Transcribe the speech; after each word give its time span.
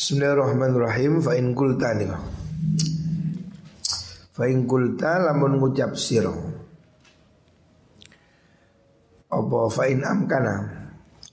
Bismillahirrahmanirrahim 0.00 1.20
fa 1.20 1.36
in 1.36 1.52
qulta 1.52 1.92
nih. 1.92 2.08
Fa 4.32 4.48
in 4.48 4.64
qulta 4.64 5.20
lamun 5.20 5.60
ngucap 5.60 5.92
sira. 5.92 6.32
Apa 9.28 9.58
fa 9.68 9.84
in 9.92 10.00
amkana 10.00 10.56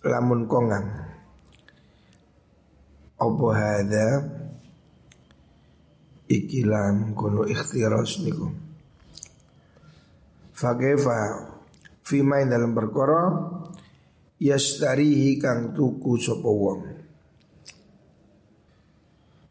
lamun 0.04 0.52
kongang. 0.52 0.84
Apa 3.16 3.48
hadza 3.56 4.36
ikilam 6.28 7.16
kuno 7.16 7.48
ikhtiras 7.48 8.20
niku. 8.20 8.52
Fa 10.52 10.76
kaifa 10.76 11.16
fi 12.04 12.20
main 12.20 12.52
dalam 12.52 12.76
perkara 12.76 13.32
yastarihi 14.44 15.40
kang 15.40 15.72
tuku 15.72 16.20
sapa 16.20 16.52
wong. 16.52 16.97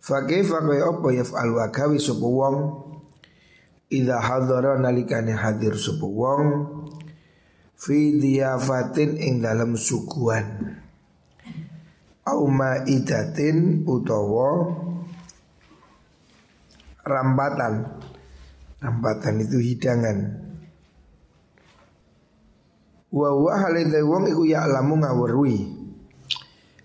Fakih 0.06 0.46
fakih 0.46 0.86
apa 0.86 1.08
yaf'al 1.18 1.50
wa 1.50 1.66
gawi 1.74 1.98
sapa 1.98 2.22
wong? 2.22 2.78
Idza 3.90 4.22
hadara 4.22 4.78
nalikane 4.78 5.34
hadir 5.34 5.74
sapa 5.74 6.06
wong 6.06 6.42
fi 7.74 8.14
diyafatin 8.14 9.18
ing 9.18 9.42
dalam 9.42 9.74
sukuan 9.74 10.78
au 12.22 12.46
maidatin 12.46 13.82
utawa 13.82 14.78
rambatan 17.02 17.98
rambatan 18.78 19.34
itu 19.42 19.58
hidangan. 19.58 20.18
Wa 23.10 23.34
wa 23.34 23.58
halidai 23.58 24.06
wong 24.06 24.30
iku 24.30 24.46
ya 24.46 24.70
lamu 24.70 25.02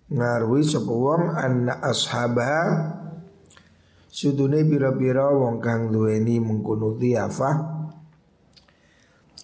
ngarwi 0.09 0.61
sapa 0.65 0.89
wong 0.89 1.37
anna 1.37 1.77
ashabah 1.85 3.00
Sudune 4.11 4.67
bira-bira 4.67 5.31
wong 5.31 5.63
kang 5.63 5.87
duweni 5.87 6.35
mengkono 6.43 6.99
apa? 7.15 7.49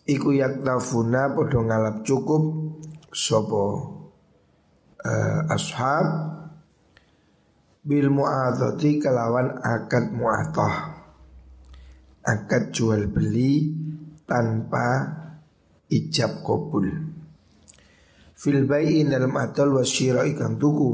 Iku 0.03 0.35
yaktafuna 0.35 1.31
padha 1.31 1.59
ngalap 1.63 2.03
cukup 2.03 2.43
Sopo 3.07 3.63
uh, 4.99 5.41
ashab 5.47 6.07
bil 7.87 8.11
mu'adhati 8.11 8.99
kelawan 8.99 9.55
akad 9.63 10.11
mu'athah 10.11 10.75
akad 12.27 12.75
jual 12.75 13.07
beli 13.07 13.71
tanpa 14.27 15.15
ijab 15.87 16.43
kabul. 16.43 16.91
Fil 18.35 18.67
bai'in 18.67 19.15
dalam 19.15 19.31
atol 19.39 19.79
wasyira 19.79 20.27
ikan 20.27 20.59
tuku 20.59 20.91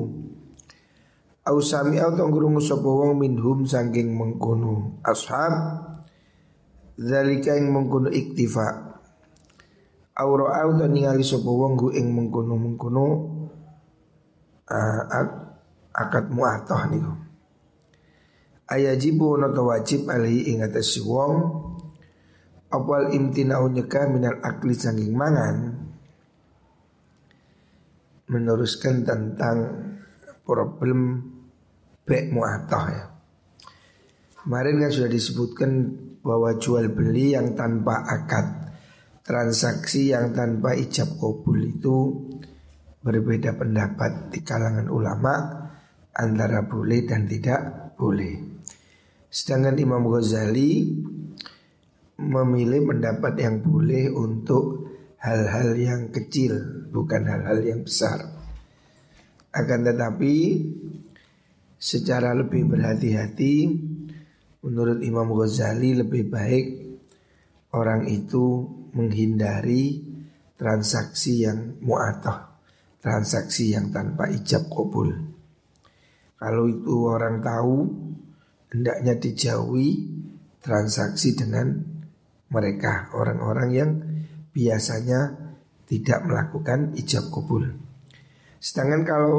Au 1.44 1.60
sami 1.60 2.00
au 2.00 2.16
tong 2.16 2.32
sapa 2.64 2.88
wong 2.88 3.20
minhum 3.20 3.68
saking 3.68 4.16
mengkono. 4.16 5.04
Ashab 5.04 5.52
zalika 6.96 7.60
ing 7.60 7.68
mengkono 7.68 8.08
iktifa. 8.08 8.96
Au 10.16 10.30
ra'au 10.40 10.80
to 10.80 10.88
ningali 10.88 11.20
sapa 11.20 11.52
wong 11.52 11.76
gu 11.76 11.88
ing 12.00 12.16
mengkono-mengkono 12.16 13.06
uh, 14.72 15.02
akad 15.92 16.32
mu'atah 16.32 16.88
niku. 16.88 17.14
Ayajibu 18.72 19.36
ana 19.36 19.52
wajib 19.52 20.08
alhi 20.08 20.48
ing 20.48 20.64
atas 20.64 20.96
wong 21.04 21.60
apal 22.72 23.12
imtinau 23.12 23.68
nyeka 23.68 24.08
minal 24.08 24.40
akli 24.40 24.72
saking 24.72 25.12
mangan 25.12 25.92
meneruskan 28.32 29.04
tentang 29.04 29.60
problem 30.48 31.33
bek 32.04 32.32
mu'atah 32.32 32.86
ya. 32.92 33.04
Kemarin 34.44 34.84
kan 34.84 34.92
sudah 34.92 35.12
disebutkan 35.12 35.72
bahwa 36.20 36.56
jual 36.60 36.92
beli 36.92 37.36
yang 37.36 37.56
tanpa 37.56 38.04
akad 38.04 38.64
Transaksi 39.24 40.12
yang 40.12 40.36
tanpa 40.36 40.76
ijab 40.76 41.16
kabul 41.16 41.64
itu 41.64 42.28
berbeda 43.00 43.56
pendapat 43.56 44.36
di 44.36 44.44
kalangan 44.44 44.92
ulama 44.92 45.64
antara 46.12 46.68
boleh 46.68 47.08
dan 47.08 47.24
tidak 47.24 47.96
boleh. 47.96 48.60
Sedangkan 49.32 49.80
Imam 49.80 50.12
Ghazali 50.12 50.92
memilih 52.20 52.84
pendapat 52.84 53.40
yang 53.40 53.64
boleh 53.64 54.12
untuk 54.12 54.92
hal-hal 55.24 55.72
yang 55.80 56.12
kecil, 56.12 56.60
bukan 56.92 57.24
hal-hal 57.24 57.64
yang 57.64 57.80
besar. 57.88 58.28
Akan 59.56 59.88
tetapi 59.88 60.36
secara 61.84 62.32
lebih 62.32 62.64
berhati-hati. 62.72 63.56
Menurut 64.64 65.04
Imam 65.04 65.28
Ghazali 65.36 66.00
lebih 66.00 66.32
baik 66.32 66.66
orang 67.76 68.08
itu 68.08 68.64
menghindari 68.96 70.00
transaksi 70.56 71.44
yang 71.44 71.82
mu'atah 71.84 72.54
transaksi 73.04 73.76
yang 73.76 73.92
tanpa 73.92 74.32
ijab 74.32 74.70
kabul 74.72 75.12
kalau 76.40 76.72
itu 76.72 76.94
orang 77.04 77.44
tahu 77.44 77.84
hendaknya 78.72 79.20
dijauhi 79.20 80.08
transaksi 80.64 81.36
dengan 81.36 81.84
mereka 82.48 83.12
orang-orang 83.12 83.70
yang 83.76 83.92
biasanya 84.56 85.36
tidak 85.90 86.24
melakukan 86.24 86.96
ijab 86.96 87.28
kabul 87.28 87.68
sedangkan 88.64 89.04
kalau 89.04 89.36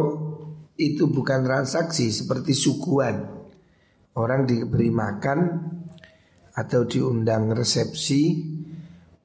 itu 0.75 1.07
bukan 1.07 1.47
transaksi 1.47 2.11
seperti 2.11 2.55
sukuan. 2.55 3.47
Orang 4.15 4.47
diberi 4.47 4.95
makan 4.95 5.39
atau 6.55 6.87
diundang 6.87 7.51
resepsi 7.51 8.47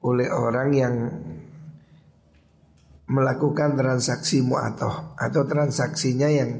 oleh 0.02 0.28
orang 0.34 0.70
yang 0.74 0.96
melakukan 3.10 3.74
transaksi 3.74 4.42
mu'atoh 4.46 5.18
atau 5.18 5.42
transaksinya 5.46 6.30
yang 6.30 6.52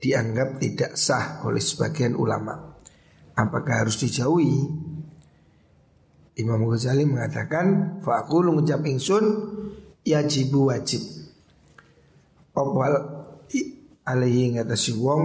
dianggap 0.00 0.60
tidak 0.60 0.92
sah 0.96 1.40
oleh 1.44 1.60
sebagian 1.60 2.16
ulama. 2.16 2.76
Apakah 3.32 3.84
harus 3.84 3.96
dijauhi? 4.00 4.68
Imam 6.36 6.64
Ghazali 6.68 7.04
mengatakan, 7.04 8.00
"Fa'aqulu 8.00 8.56
ngucap 8.56 8.84
ingsun 8.84 9.24
yajibu 10.04 10.72
wajib." 10.72 11.00
Opal 12.52 13.21
alaihi 14.02 14.58
ngatasi 14.58 14.98
wong 14.98 15.24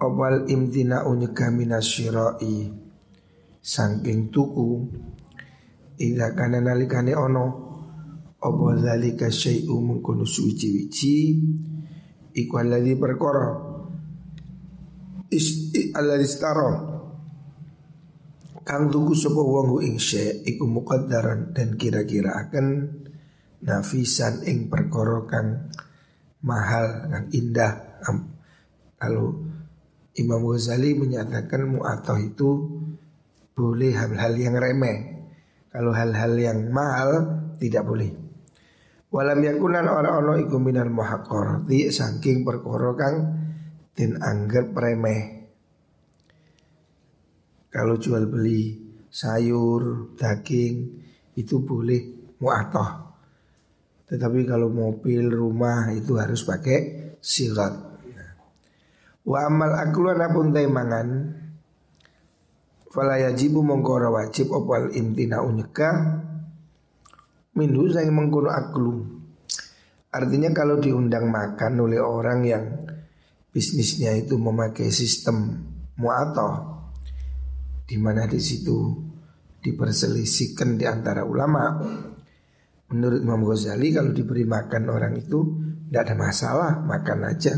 opal 0.00 0.46
imtina 0.46 1.04
unyeka 1.06 1.50
minasyirai. 1.50 2.80
Sangking 3.60 4.32
tuku 4.32 4.88
Ida 6.00 6.32
kana 6.32 6.64
nalikane 6.64 7.12
ono 7.12 7.68
Opo 8.40 8.72
dhalika 8.72 9.28
syai'u 9.28 9.76
mengkono 9.84 10.24
suwici-wici 10.24 11.36
Iku 12.40 12.54
alladhi 12.56 12.96
perkara. 12.96 13.52
Alladhi 15.92 16.24
staro 16.24 16.70
Kang 18.64 18.88
tuku 18.88 19.12
sopo 19.12 19.44
wong 19.44 19.84
ing 19.84 20.00
syai' 20.00 20.40
Iku 20.56 20.64
muqaddaran 20.64 21.52
dan 21.52 21.76
kira-kira 21.76 22.48
akan 22.48 22.66
Nafisan 23.60 24.40
ing 24.48 24.72
perkara 24.72 25.28
kang 25.28 25.68
mahal, 26.40 27.10
yang 27.12 27.26
indah. 27.32 27.72
Kalau 29.00 29.36
Imam 30.16 30.42
Ghazali 30.44 30.92
menyatakan 30.96 31.68
mu'atoh 31.68 32.18
itu 32.20 32.50
boleh 33.56 33.92
hal-hal 33.96 34.32
yang 34.36 34.56
remeh. 34.56 35.28
Kalau 35.70 35.92
hal-hal 35.94 36.34
yang 36.34 36.72
mahal 36.72 37.40
tidak 37.60 37.86
boleh. 37.86 38.10
Walam 39.10 39.42
yakunan 39.42 39.90
orang-orang 39.90 40.46
iku 40.46 40.62
minal 40.62 40.86
muhaqqarati 40.86 41.90
saking 41.90 42.46
perkara 42.46 42.94
kang 42.94 43.16
den 43.94 44.22
anggap 44.22 44.70
remeh. 44.70 45.50
Kalau 47.70 47.98
jual 47.98 48.26
beli 48.30 48.78
sayur, 49.10 50.14
daging 50.14 50.74
itu 51.38 51.62
boleh 51.62 52.34
mu'atoh. 52.38 53.09
Tetapi 54.10 54.42
kalau 54.42 54.66
mobil, 54.68 55.30
rumah 55.30 55.94
itu 55.94 56.18
harus 56.18 56.42
pakai 56.42 57.14
sirat. 57.22 57.90
Wa 59.22 59.46
amal 59.46 59.76
akluan 59.76 60.18
apun 60.18 60.50
mangan 60.50 61.38
Fala 62.90 63.22
yajibu 63.22 63.62
mongkora 63.62 64.10
wajib 64.10 64.50
opal 64.50 64.90
imtina 64.90 65.38
unyeka 65.44 66.18
Minhu 67.54 67.86
saya 67.92 68.10
mengkono 68.10 68.50
aklu 68.50 69.06
Artinya 70.10 70.50
kalau 70.50 70.82
diundang 70.82 71.30
makan 71.30 71.72
oleh 71.78 72.02
orang 72.02 72.40
yang 72.42 72.64
bisnisnya 73.54 74.18
itu 74.18 74.34
memakai 74.34 74.90
sistem 74.90 75.62
mu'atoh 75.94 76.82
di 77.86 77.94
mana 77.98 78.26
di 78.26 78.38
situ 78.42 78.94
diperselisihkan 79.62 80.74
di 80.74 80.86
antara 80.86 81.22
ulama 81.22 81.78
Menurut 82.90 83.22
Imam 83.22 83.46
Ghazali 83.46 83.94
kalau 83.94 84.10
diberi 84.10 84.42
makan 84.42 84.90
orang 84.90 85.14
itu 85.14 85.46
tidak 85.86 86.10
ada 86.10 86.14
masalah, 86.18 86.72
makan 86.82 87.18
aja. 87.22 87.54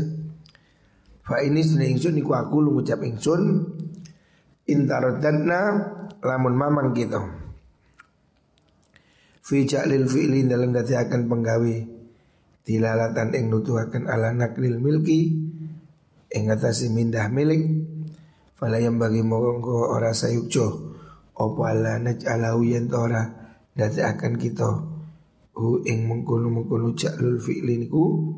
Fa 1.25 1.41
ini 1.41 1.65
sedih 1.65 1.89
ingsun 1.97 2.19
iku 2.21 2.37
aku 2.37 2.61
lu 2.61 2.77
ngucap 2.77 3.01
ingsun 3.01 3.65
intarodatna 4.69 5.61
lamun 6.21 6.53
mamang 6.53 6.93
gitu. 6.93 7.17
Fi 9.43 9.65
ja'lil 9.65 10.05
fi'li 10.05 10.45
dalam 10.45 10.69
dati 10.69 10.93
akan 10.93 11.27
penggawe 11.27 11.75
dilalatan 12.63 13.35
ing 13.35 13.51
nutuhaken 13.51 14.07
ala 14.07 14.31
naklil 14.31 14.79
milki 14.79 15.35
ing 16.31 16.43
atase 16.47 16.87
mindah 16.93 17.27
milik 17.27 17.67
fala 18.55 18.79
yang 18.79 18.95
bagi 18.95 19.19
mongko 19.19 19.91
ora 19.91 20.15
sayukjo 20.15 20.95
opo 21.35 21.61
ala 21.67 21.99
naj'alahu 21.99 22.63
yen 22.63 22.87
dati 23.75 23.99
akan 23.99 24.33
kita 24.39 24.92
hu 25.53 25.85
ing 25.85 26.09
mengkono-mengkono 26.09 26.97
ja'lul 26.97 27.37
fi'li 27.37 27.85
niku 27.85 28.33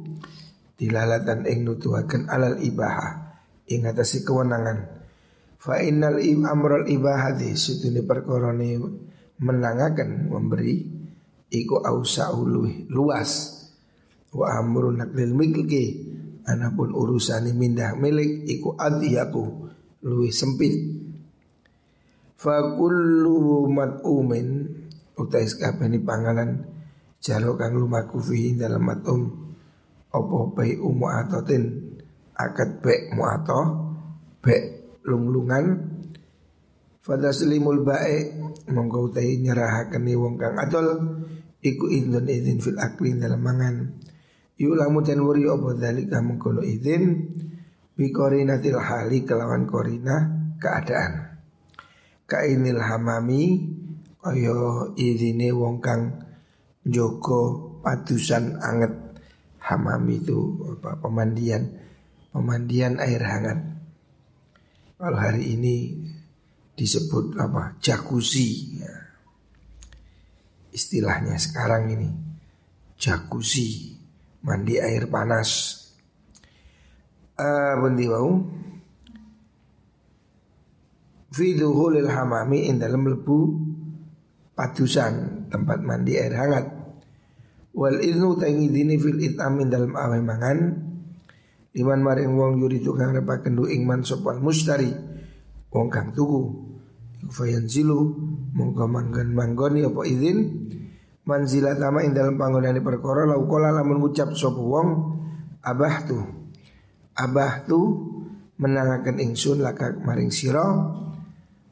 dilalatan 0.75 1.47
ing 1.47 1.63
nutuhaken 1.63 2.27
alal 2.27 2.59
ibahah 2.59 3.39
ing 3.71 3.88
atase 3.88 4.21
kewenangan. 4.27 5.03
Fa 5.56 5.81
innal 5.81 6.21
im 6.21 6.45
amral 6.45 6.85
ibahati 6.85 7.57
sutune 7.57 8.06
perkara 8.06 8.53
menangaken 9.41 10.29
memberi 10.29 10.85
iku 11.50 11.81
ausa'u 11.81 12.45
luas. 12.91 13.31
Wa 14.35 14.59
amru 14.59 14.91
naklil 14.91 15.31
milki 15.31 15.85
anapun 16.45 16.91
urusan 16.94 17.50
mindah 17.56 17.95
milik 17.97 18.45
iku 18.45 18.75
adiyaku 18.75 19.71
luwih 20.06 20.29
sempit. 20.29 20.75
Fa 22.35 22.75
kullu 22.75 23.65
mat'umin 23.71 24.69
utais 25.15 25.56
kabehane 25.56 26.03
panganan 26.03 26.75
jaro 27.25 27.57
kang 27.57 27.74
lumaku 27.74 28.22
fi 28.22 28.54
dalam 28.54 28.86
matum 28.86 29.22
opo 30.13 30.54
bai 30.54 30.77
umu 30.77 31.10
atotin. 31.10 31.98
Akad 32.38 32.86
be 32.86 33.10
muato 33.18 33.62
be 34.45 34.56
lunglungan. 35.10 35.66
Fadaslimul 37.01 37.81
bae 37.81 38.38
monggo 38.69 39.10
utai 39.10 39.42
nyerahaken 39.42 40.06
wong 40.13 40.38
kang 40.38 40.54
adol. 40.62 40.88
Iku 41.66 41.89
idun 41.89 42.30
idin 42.30 42.62
fil 42.62 42.77
akli 42.77 43.18
dalam 43.18 43.42
mangan. 43.42 43.75
Yulamu 44.62 45.01
dan 45.01 45.25
wuri 45.25 45.50
opo 45.50 45.74
dalika 45.74 46.22
mengkono 46.22 46.62
izin 46.62 47.33
Bikorinatil 47.95 48.75
hali 48.75 49.24
kelawan 49.24 49.66
korina 49.66 50.16
keadaan. 50.60 51.42
Kainil 52.27 52.83
hamami 52.83 53.72
Kaya 54.25 54.89
izine 54.98 55.54
wong 55.54 55.86
kang 55.86 56.25
Joko 56.85 57.73
padusan 57.81 58.61
anget 58.61 58.93
Hamami 59.65 60.21
itu 60.21 60.61
apa 60.77 61.01
pemandian 61.01 61.65
Pemandian 62.29 63.01
air 63.01 63.25
hangat 63.25 63.59
Kalau 64.95 65.17
hari 65.17 65.57
ini 65.57 65.75
disebut 66.75 67.39
apa 67.39 67.79
jacuzzi 67.79 68.79
ya. 68.83 68.93
Istilahnya 70.75 71.39
sekarang 71.39 71.87
ini 71.95 72.09
Jacuzzi 72.99 73.95
mandi 74.43 74.79
air 74.79 75.07
panas. 75.07 75.81
Uh, 77.35 77.75
Bundi 77.79 78.07
wau 78.07 78.31
Fi 81.35 81.51
duhulil 81.51 82.07
hamami 82.07 82.71
in 82.71 82.79
dalam 82.79 83.11
lebu 83.11 83.59
padusan 84.55 85.47
tempat 85.51 85.83
mandi 85.83 86.15
air 86.15 86.31
hangat. 86.31 86.75
Wal 87.75 88.00
idnu 88.00 88.39
tangi 88.39 88.72
dini 88.72 88.95
fil 88.95 89.19
itamin 89.19 89.68
dalam 89.68 89.92
awai 89.94 90.24
mangan. 90.24 90.57
Liman 91.75 92.00
maring 92.00 92.31
wong 92.39 92.63
yuri 92.63 92.80
tukang 92.80 93.12
repaken 93.12 93.60
du 93.60 93.68
ingman 93.68 94.00
sopan 94.07 94.39
mustari. 94.39 94.95
Wong 95.75 95.92
kang 95.92 96.16
tuku. 96.16 96.72
Fayan 97.36 97.68
zilu 97.68 98.16
mongko 98.56 98.86
manggon 98.88 99.33
manggoni 99.33 99.83
apa 99.83 100.01
izin 100.07 100.38
manzila 101.25 101.74
tama 101.74 102.06
ing 102.06 102.13
dalam 102.13 102.38
panggonane 102.38 102.80
perkara 102.86 103.25
lau 103.25 103.50
kala 103.50 103.74
lamun 103.74 103.98
ngucap 103.98 104.31
sapa 104.38 104.62
wong 104.62 104.88
abah 105.66 105.95
tu 106.06 106.22
abah 107.18 107.66
tu 107.66 107.80
menangaken 108.62 109.18
ingsun 109.19 109.66
laka 109.66 109.98
maring 110.06 110.30
sira 110.30 110.63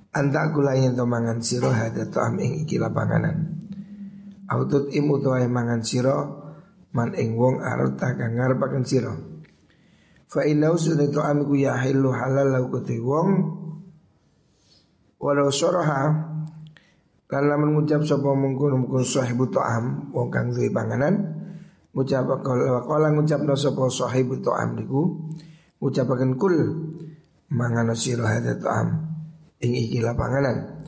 anta 0.09 0.49
kula 0.49 0.73
yen 0.73 0.97
to 0.97 1.05
mangan 1.05 1.37
sira 1.39 1.69
hada 1.69 2.09
to 2.09 2.17
am 2.17 2.41
ing 2.41 2.65
iki 2.65 2.81
lapanganan 2.81 3.52
autut 4.51 4.91
imu 4.91 5.21
to 5.23 5.35
mangan 5.47 5.83
sira 5.83 6.15
man 6.91 7.15
ing 7.15 7.37
wong 7.39 7.61
arep 7.61 7.95
kang 7.95 8.19
ngarepaken 8.19 8.83
sira 8.83 9.13
fa 10.27 10.41
inna 10.43 10.73
usune 10.73 11.07
to 11.13 11.21
am 11.21 11.45
ku 11.45 11.53
ya 11.55 11.77
halu 11.77 12.09
halal 12.09 12.47
lau 12.49 12.67
wong. 12.71 13.29
Walau 15.23 15.47
soroha 15.47 16.33
Lan 17.33 17.49
lamun 17.49 17.73
ngucap 17.73 18.05
sapa 18.05 18.29
mungkun 18.29 18.85
mungkun 18.85 19.01
sahibu 19.01 19.49
ta'am 19.49 20.13
wong 20.13 20.29
kang 20.29 20.53
duwe 20.53 20.69
panganan 20.69 21.33
ngucap 21.89 22.29
kala 22.45 22.85
kala 22.85 23.09
ngucapno 23.09 23.57
sapa 23.57 23.89
sahibu 23.89 24.37
ta'am 24.37 24.77
niku 24.77 25.33
ngucapaken 25.81 26.37
kul 26.37 26.53
mangan 27.49 27.89
sira 27.97 28.37
hada 28.37 28.53
ta'am 28.53 29.17
ing 29.65 29.73
iki 29.73 30.05
panganan 30.13 30.85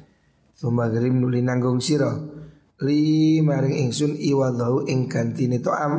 Sumba 0.53 0.93
gerim 0.93 1.17
nuli 1.17 1.41
nanggung 1.41 1.81
sira 1.81 2.13
li 2.83 3.39
maring 3.39 3.87
ingsun 3.87 4.19
iwadau 4.19 4.83
ing 4.89 5.07
gantine 5.07 5.63
ta'am 5.63 5.93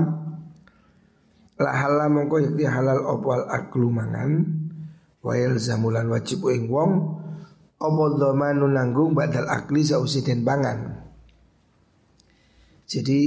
la 1.57 1.71
halal 1.73 2.13
mongko 2.13 2.37
yakti 2.43 2.69
halal 2.69 3.01
opwal 3.07 3.49
aklu 3.49 3.89
mangan 3.89 4.45
wa 5.25 5.33
zamulan 5.57 6.11
wajib 6.13 6.45
ing 6.53 6.69
wong 6.69 7.17
Opo 7.77 8.17
dhamanu 8.17 8.73
nanggung 8.73 9.13
badal 9.13 9.53
akli 9.53 9.85
sausi 9.85 10.25
den 10.25 10.49
bangan 10.49 10.97
Jadi 12.89 13.21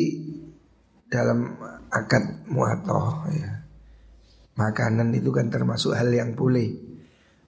dalam 1.05 1.53
akad 1.93 2.49
muatoh 2.49 3.29
ya 3.29 3.61
Makanan 4.57 5.13
itu 5.15 5.31
kan 5.31 5.47
termasuk 5.47 5.95
hal 5.95 6.11
yang 6.11 6.35
boleh. 6.35 6.67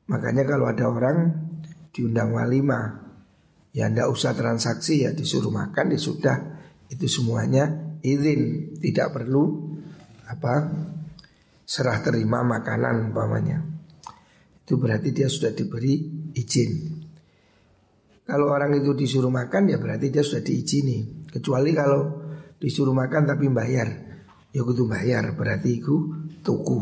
Makanya 0.07 0.47
kalau 0.47 0.71
ada 0.71 0.87
orang 0.87 1.17
diundang 1.91 2.31
walimah 2.31 3.10
Ya 3.71 3.87
ndak 3.87 4.11
usah 4.11 4.35
transaksi 4.35 5.07
ya 5.07 5.15
disuruh 5.15 5.51
makan 5.51 5.95
ya 5.95 5.99
sudah 5.99 6.37
Itu 6.91 7.07
semuanya 7.07 7.95
izin 8.03 8.75
Tidak 8.79 9.07
perlu 9.15 9.71
apa 10.27 10.53
serah 11.63 12.03
terima 12.03 12.43
makanan 12.43 13.11
umpamanya 13.11 13.63
Itu 14.63 14.75
berarti 14.75 15.11
dia 15.11 15.27
sudah 15.27 15.51
diberi 15.51 16.21
izin. 16.35 16.71
Kalau 18.23 18.47
orang 18.47 18.79
itu 18.79 18.95
disuruh 18.95 19.27
makan 19.27 19.67
ya 19.67 19.77
berarti 19.81 20.07
dia 20.07 20.23
sudah 20.23 20.39
diizini. 20.39 21.27
Kecuali 21.27 21.75
kalau 21.75 22.01
disuruh 22.55 22.95
makan 22.95 23.27
tapi 23.27 23.51
bayar, 23.51 23.91
ya 24.55 24.63
kudu 24.63 24.87
bayar 24.87 25.35
berarti 25.35 25.83
iku 25.83 25.95
tuku. 26.39 26.75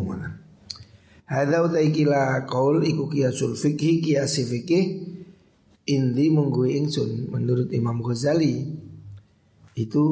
Hadza 1.26 1.58
utai 1.62 1.90
kila 1.90 2.46
qaul 2.46 2.86
iku 2.86 3.10
kiasul 3.10 3.58
fikhi 3.58 4.02
kiasi 4.02 4.46
fikih 4.46 4.86
indi 5.90 6.30
menggui 6.30 6.78
ingsun 6.78 7.34
menurut 7.34 7.74
Imam 7.74 8.00
Ghazali 8.06 8.70
itu 9.74 10.04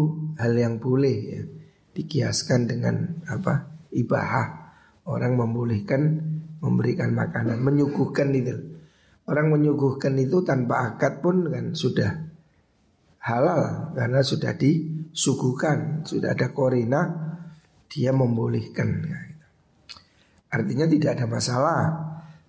hal 0.41 0.53
yang 0.57 0.81
boleh 0.81 1.17
ya 1.22 1.43
dikiaskan 1.93 2.65
dengan 2.65 3.22
apa 3.29 3.69
ibahah 3.93 4.74
orang 5.05 5.38
membolehkan 5.38 6.01
memberikan 6.57 7.13
makanan 7.13 7.62
menyuguhkan 7.62 8.34
itu 8.34 8.77
Orang 9.27 9.51
menyuguhkan 9.51 10.15
itu 10.15 10.39
tanpa 10.48 10.96
akad 10.96 11.19
pun 11.19 11.51
kan 11.51 11.75
sudah 11.75 12.15
halal 13.27 13.91
karena 13.91 14.24
sudah 14.24 14.55
disuguhkan, 14.55 16.07
sudah 16.07 16.31
ada 16.31 16.55
korina, 16.55 17.12
dia 17.91 18.15
membolehkan. 18.15 18.88
Ya, 19.03 19.19
gitu. 19.27 19.48
Artinya 20.48 20.88
tidak 20.88 21.19
ada 21.19 21.25
masalah. 21.27 21.79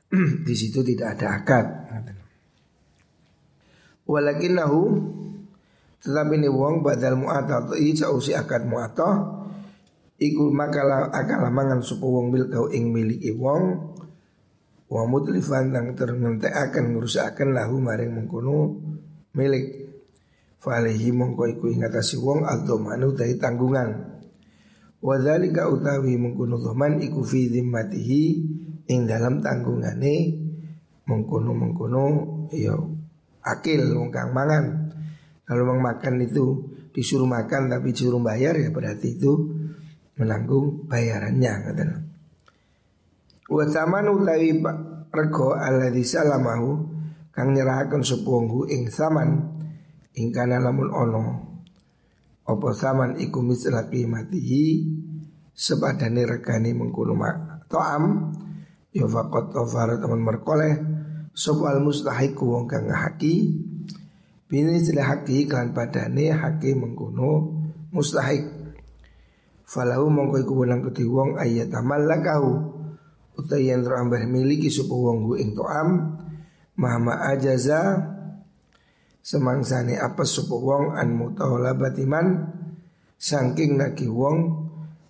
Di 0.47 0.55
situ 0.55 0.87
tidak 0.87 1.19
ada 1.19 1.43
akad. 1.43 1.67
Walakinahu 4.09 4.83
tetapi 5.99 6.41
ini 6.41 6.49
wong 6.49 6.81
badal 6.81 7.21
mu'atah 7.21 7.77
itu 7.77 8.07
sausi 8.07 8.33
akad 8.33 8.65
mu'atah 8.65 9.39
Iku 10.19 10.51
makalah 10.51 11.15
akal 11.15 11.47
mangan 11.47 11.79
supu 11.79 12.11
wong 12.11 12.35
bil 12.35 12.51
kau 12.51 12.67
ing 12.75 12.91
miliki 12.91 13.31
wong 13.39 13.95
wa 14.91 15.07
mutlifan 15.07 15.71
nang 15.71 15.95
akan 15.95 16.85
ngerusakan 16.91 17.55
lahu 17.55 17.79
maring 17.79 18.19
mengkono 18.19 18.83
milik. 19.39 19.87
Falehi 20.59 21.15
mongko 21.15 21.47
iku 21.55 21.71
ingatasi 21.71 22.19
wong 22.19 22.43
manu 22.83 23.15
dai 23.15 23.39
tanggungan. 23.39 24.19
Wa 24.99 25.23
dzalika 25.23 25.71
utawi 25.71 26.19
mengkono 26.19 26.59
dhamman 26.59 26.99
iku 26.99 27.23
fi 27.23 27.47
dhimmatihi 27.47 28.23
ing 28.91 29.07
dalam 29.07 29.39
tanggungane 29.39 30.35
mengkono-mengkono 31.07 32.05
ya 32.51 32.75
akil 33.45 33.83
wong 33.99 34.11
kang 34.11 34.31
mangan. 34.35 34.95
Kalau 35.49 35.65
mau 35.65 35.81
makan 35.81 36.21
itu 36.21 36.77
disuruh 36.93 37.29
makan 37.29 37.73
tapi 37.73 37.95
disuruh 37.95 38.21
bayar 38.21 38.59
ya 38.59 38.69
berarti 38.69 39.17
itu 39.17 39.33
menanggung 40.19 40.91
bayarannya 40.91 41.53
katanya 41.71 41.99
Wa 43.49 43.65
taman 43.65 44.13
utawi 44.13 44.61
rego 45.09 45.57
alladzi 45.57 46.05
salamahu 46.05 46.85
kang 47.33 47.57
nyerahaken 47.57 48.05
wong 48.05 48.69
ing 48.69 48.93
saman 48.93 49.57
ing 50.13 50.29
kana 50.35 50.61
lamun 50.61 50.93
ono. 50.93 51.25
Apa 52.45 52.73
saman 52.77 53.17
iku 53.21 53.41
misla 53.41 53.89
qimatihi 53.89 54.65
sepadane 55.53 56.23
regane 56.29 56.77
mengkono 56.77 57.13
mak 57.17 57.69
to'am 57.69 58.33
ya 58.93 59.05
faqat 59.05 59.53
tafara 59.53 60.01
teman 60.01 60.25
merkoleh 60.25 60.98
sapa 61.39 61.71
al 61.71 61.79
mustahiku 61.87 62.51
wong 62.51 62.67
kang 62.67 62.91
haki 62.91 63.55
bini 64.51 64.83
sila 64.83 65.07
haki 65.15 65.47
kan 65.47 65.71
padane 65.71 66.35
haki 66.35 66.75
mengkono 66.75 67.55
mustahik. 67.95 68.59
Falahu 69.69 70.11
mongko 70.11 70.37
iku 70.43 70.53
wenang 70.65 70.83
kedhi 70.91 71.05
wong 71.07 71.39
ayat 71.39 71.71
amallakahu 71.71 72.57
utai 73.39 73.71
yang 73.71 73.87
terambah 73.87 74.25
miliki 74.27 74.67
supu 74.67 74.97
wong 74.97 75.39
ing 75.39 75.55
to'am. 75.55 75.89
Mahama 76.79 77.27
ajaza 77.31 78.15
Semangsane 79.19 79.99
apa 79.99 80.25
supu 80.25 80.57
wong 80.63 80.95
an 80.95 81.11
mutawala 81.13 81.75
batiman 81.75 82.49
Sangking 83.19 83.77
naki 83.77 84.07
wong 84.09 84.69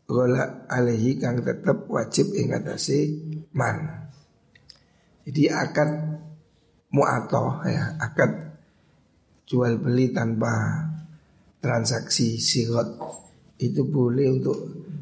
Gola 0.08 0.64
alehi 0.64 1.20
kang 1.20 1.44
tetep 1.44 1.84
wajib 1.92 2.32
ing 2.32 2.56
atase 2.56 3.12
man. 3.52 4.08
Jadi 5.28 5.52
akad 5.52 6.17
mu'atoh 6.94 7.64
ya 7.68 7.96
Akad 8.00 8.58
jual 9.48 9.80
beli 9.80 10.12
tanpa 10.12 10.84
transaksi 11.58 12.38
sigot 12.38 12.88
Itu 13.58 13.90
boleh 13.90 14.38
untuk 14.38 14.58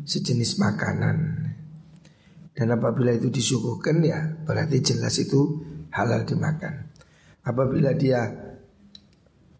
sejenis 0.09 0.57
makanan 0.57 1.47
dan 2.57 2.73
apabila 2.73 3.13
itu 3.13 3.29
disuguhkan 3.29 4.01
ya 4.01 4.33
berarti 4.49 4.81
jelas 4.81 5.21
itu 5.21 5.61
halal 5.93 6.25
dimakan. 6.25 6.89
Apabila 7.45 7.93
dia 7.93 8.25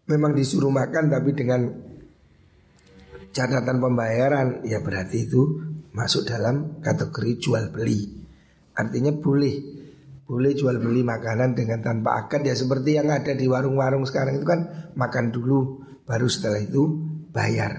memang 0.09 0.33
disuruh 0.33 0.73
makan 0.73 1.13
tapi 1.13 1.37
dengan 1.37 1.61
catatan 3.29 3.77
pembayaran 3.77 4.65
ya 4.65 4.81
berarti 4.81 5.29
itu 5.29 5.61
masuk 5.93 6.25
dalam 6.25 6.81
kategori 6.81 7.37
jual 7.37 7.69
beli. 7.69 8.17
Artinya 8.73 9.13
boleh 9.13 9.55
boleh 10.27 10.51
jual 10.51 10.75
beli 10.83 11.07
makanan 11.07 11.55
dengan 11.55 11.79
tanpa 11.79 12.27
akad 12.27 12.43
ya 12.43 12.51
seperti 12.51 12.99
yang 12.99 13.07
ada 13.07 13.31
di 13.31 13.47
warung-warung 13.47 14.03
sekarang 14.03 14.43
itu 14.43 14.45
kan 14.45 14.91
makan 14.99 15.31
dulu 15.31 15.79
baru 16.03 16.27
setelah 16.27 16.59
itu 16.59 16.83
bayar. 17.31 17.71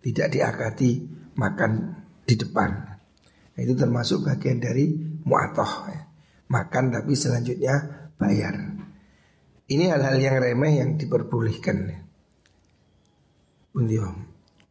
Tidak 0.00 0.32
diakati 0.32 0.90
makan 1.36 1.72
di 2.24 2.32
depan. 2.32 2.70
Nah, 3.52 3.60
itu 3.60 3.76
termasuk 3.76 4.24
bagian 4.24 4.56
dari 4.56 4.88
mu'atoh 5.28 5.72
ya. 5.92 6.00
Makan 6.48 6.84
tapi 6.88 7.12
selanjutnya 7.12 8.08
bayar 8.16 8.56
Ini 9.68 9.92
hal-hal 9.92 10.16
yang 10.16 10.40
remeh 10.40 10.80
yang 10.80 10.90
diperbolehkan 10.96 11.76
ya. 11.92 11.98
Bundiyo 13.68 14.08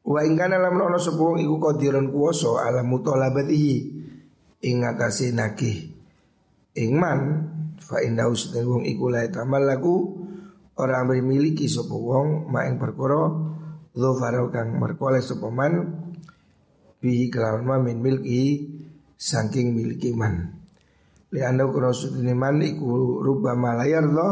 Wa 0.02 0.26
ingkana 0.26 0.58
lamun 0.58 0.90
ono 0.90 0.98
sepuang 0.98 1.38
iku 1.38 1.62
kodiron 1.62 2.10
kuoso 2.10 2.58
ala 2.58 2.82
mutolabatihi 2.82 3.76
Ing 4.66 4.82
atasi 4.82 5.38
nakih 5.38 5.97
Ingman 6.78 7.20
Fa 7.82 7.98
indahu 8.06 8.34
wong 8.54 8.84
iku 8.86 9.10
lai 9.10 9.34
tamal 9.34 9.66
laku 9.66 10.26
Orang 10.78 11.10
memiliki 11.10 11.66
sopo 11.66 11.98
wong 11.98 12.54
Ma 12.54 12.70
ing 12.70 12.78
perkoro 12.78 13.50
Dhofaro 13.98 14.54
kang 14.54 14.78
merkole 14.78 15.20
sopo 15.26 15.50
man 15.50 16.06
Bihi 16.98 17.30
kelawan 17.30 17.66
ma 17.66 17.76
min 17.78 18.02
milki 18.02 18.66
saking 19.18 19.74
miliki 19.74 20.14
man. 20.14 20.54
Lianda 21.34 21.68
kurosudini 21.68 22.32
man 22.34 22.62
iku 22.64 23.20
rubah 23.20 23.58
malayar 23.58 24.06
lo 24.06 24.30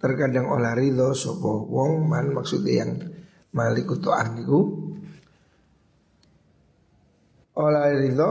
terkadang 0.00 0.48
olah 0.48 0.72
ridho 0.72 1.12
sopo 1.12 1.66
wong 1.68 2.08
man 2.08 2.32
maksudnya 2.32 2.86
yang 2.86 2.90
maliku 3.52 4.00
to'an 4.00 4.40
iku 4.40 4.60
olah 7.60 7.92
ridho 7.92 8.30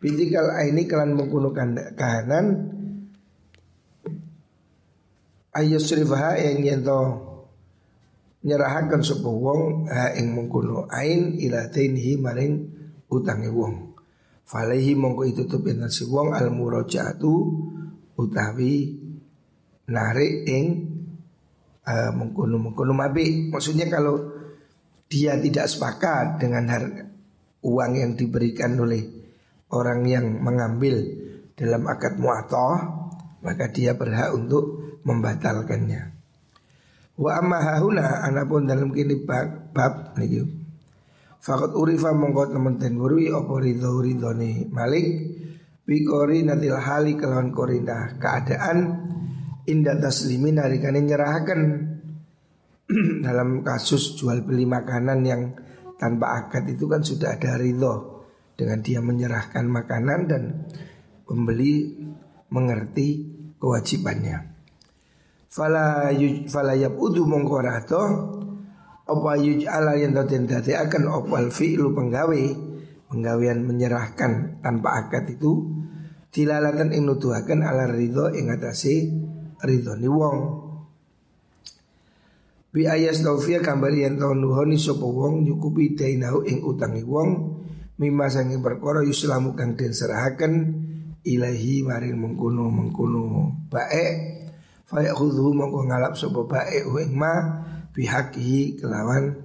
Bidikal 0.00 0.56
aini 0.56 0.88
kalian 0.88 1.12
menggunakan 1.12 1.92
kahanan 1.92 2.46
Ayusrifah 5.50 6.38
yang 6.38 6.62
yento 6.62 7.00
nyerahakan 8.46 9.02
sebuah 9.02 9.34
wong 9.34 9.62
ha 9.90 10.14
ing 10.16 10.32
mengkuno 10.32 10.86
ain 10.88 11.36
ila 11.36 11.68
tainhi 11.68 12.16
maring 12.16 12.70
utangi 13.10 13.50
wong. 13.50 13.98
Falehi 14.46 14.94
mongko 14.94 15.22
itu 15.26 15.42
tuh 15.50 15.60
si 15.90 16.06
wong 16.06 16.32
al 16.32 16.54
murojaatu 16.54 17.34
utawi 18.14 18.94
narik 19.90 20.46
ing 20.46 20.66
uh, 21.84 22.10
mengkono 22.14 22.56
mengkono 22.62 22.94
mabi. 22.94 23.50
Maksudnya 23.50 23.90
kalau 23.90 24.22
dia 25.10 25.34
tidak 25.34 25.66
sepakat 25.66 26.38
dengan 26.38 26.70
harga 26.70 27.04
uang 27.66 27.92
yang 27.98 28.14
diberikan 28.14 28.78
oleh 28.78 29.19
orang 29.70 30.06
yang 30.06 30.26
mengambil 30.42 30.98
dalam 31.54 31.86
akad 31.86 32.18
muatoh 32.18 33.00
maka 33.40 33.72
dia 33.72 33.96
berhak 33.96 34.36
untuk 34.36 34.98
membatalkannya. 35.04 36.12
Wa 37.20 37.40
amma 37.40 37.60
hahuna 37.60 38.24
anapun 38.24 38.64
dalam 38.64 38.92
kini 38.92 39.24
bab, 39.24 39.72
bab 39.76 40.16
nih 40.16 40.44
Fakat 41.40 41.72
urifa 41.72 42.12
mongko 42.12 42.52
temen 42.52 42.76
ten 42.76 43.00
wurui 43.00 43.32
opo 43.32 43.60
ridho 43.60 44.00
Malik? 44.72 45.08
Bikori 45.88 46.44
natil 46.44 46.76
hali 46.76 47.16
kelawan 47.16 47.50
korinda 47.50 48.14
keadaan 48.20 49.08
Indah 49.64 49.96
taslimin 49.98 50.60
harikane 50.60 51.00
nyerahkan 51.00 51.60
Dalam 53.26 53.64
kasus 53.64 54.20
jual 54.20 54.44
beli 54.44 54.68
makanan 54.68 55.18
yang 55.24 55.42
tanpa 55.96 56.44
akad 56.44 56.68
itu 56.68 56.84
kan 56.84 57.00
sudah 57.00 57.40
ada 57.40 57.56
ridho 57.56 58.19
Dengan 58.60 58.84
dia 58.84 59.00
menyerahkan 59.00 59.64
makanan 59.64 60.20
dan 60.28 60.42
pembeli 61.24 61.96
mengerti 62.52 63.24
kewajibannya. 63.56 64.52
Fala 65.48 66.12
fala 66.52 66.76
yabudu 66.76 67.24
mongko 67.24 67.56
apa 69.10 69.32
yuj'ala 69.40 69.96
yang 69.96 70.12
tatin 70.12 70.44
dati 70.44 70.76
akan 70.76 71.08
opal 71.08 71.48
fi'lu 71.50 71.90
penggawe 71.96 72.70
Penggawean 73.10 73.66
menyerahkan 73.66 74.62
tanpa 74.62 75.02
akad 75.02 75.34
itu 75.34 75.66
Dilalatan 76.30 76.94
ing 76.94 77.10
nuduhakan 77.10 77.66
ala 77.66 77.90
ridho 77.90 78.30
ing 78.30 78.54
atasi 78.54 79.10
ridho 79.66 79.98
ni 79.98 80.06
wong. 80.06 80.38
Bi 82.70 82.86
ayas 82.86 83.26
taufia 83.26 83.58
kambar 83.58 83.90
yang 83.90 84.14
tau 84.14 84.30
nuhoni 84.30 84.78
sopo 84.78 85.10
wong 85.10 85.42
nyukupi 85.42 85.98
dainahu 85.98 86.46
ing 86.46 86.62
utangi 86.62 87.02
wong 87.02 87.30
Mima 88.00 88.32
sangi 88.32 88.56
perkara 88.56 89.04
yuslamu 89.04 89.52
kang 89.52 89.76
den 89.76 89.92
serahaken 89.92 90.52
ilahi 91.20 91.84
maring 91.84 92.16
mengkuno 92.16 92.72
mengkuno 92.72 93.52
bae 93.68 94.40
Fayakhudhu 94.90 95.54
mongko 95.54 95.86
ngalap 95.86 96.18
sopo 96.18 96.50
bae 96.50 96.82
ing 96.82 97.14
ma 97.14 97.62
bihakihi 97.94 98.82
kelawan 98.82 99.38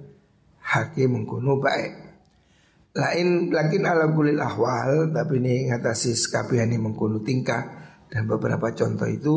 haki 0.58 1.06
mengkuno 1.06 1.62
baik. 1.62 1.94
Lain 2.98 3.54
lakin 3.54 3.86
ala 3.86 4.10
kulil 4.10 4.42
ahwal 4.42 5.14
tapi 5.14 5.38
ini 5.38 5.70
ngatasi 5.70 6.18
skabihani 6.18 6.82
mengkuno 6.82 7.22
tingkah 7.22 7.62
dan 8.10 8.26
beberapa 8.26 8.74
contoh 8.74 9.06
itu 9.06 9.36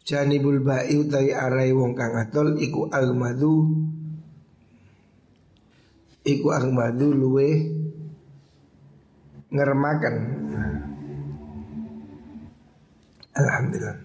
janibul 0.00 0.64
ba'i 0.64 0.96
utawi 0.96 1.36
arai 1.36 1.76
wong 1.76 1.92
kang 1.92 2.16
atol 2.16 2.56
iku 2.56 2.88
almadu 2.88 3.68
iku 6.24 6.48
almadu 6.56 7.12
luwe 7.12 7.48
ngeremakan. 9.52 10.14
Alhamdulillah. 13.38 13.98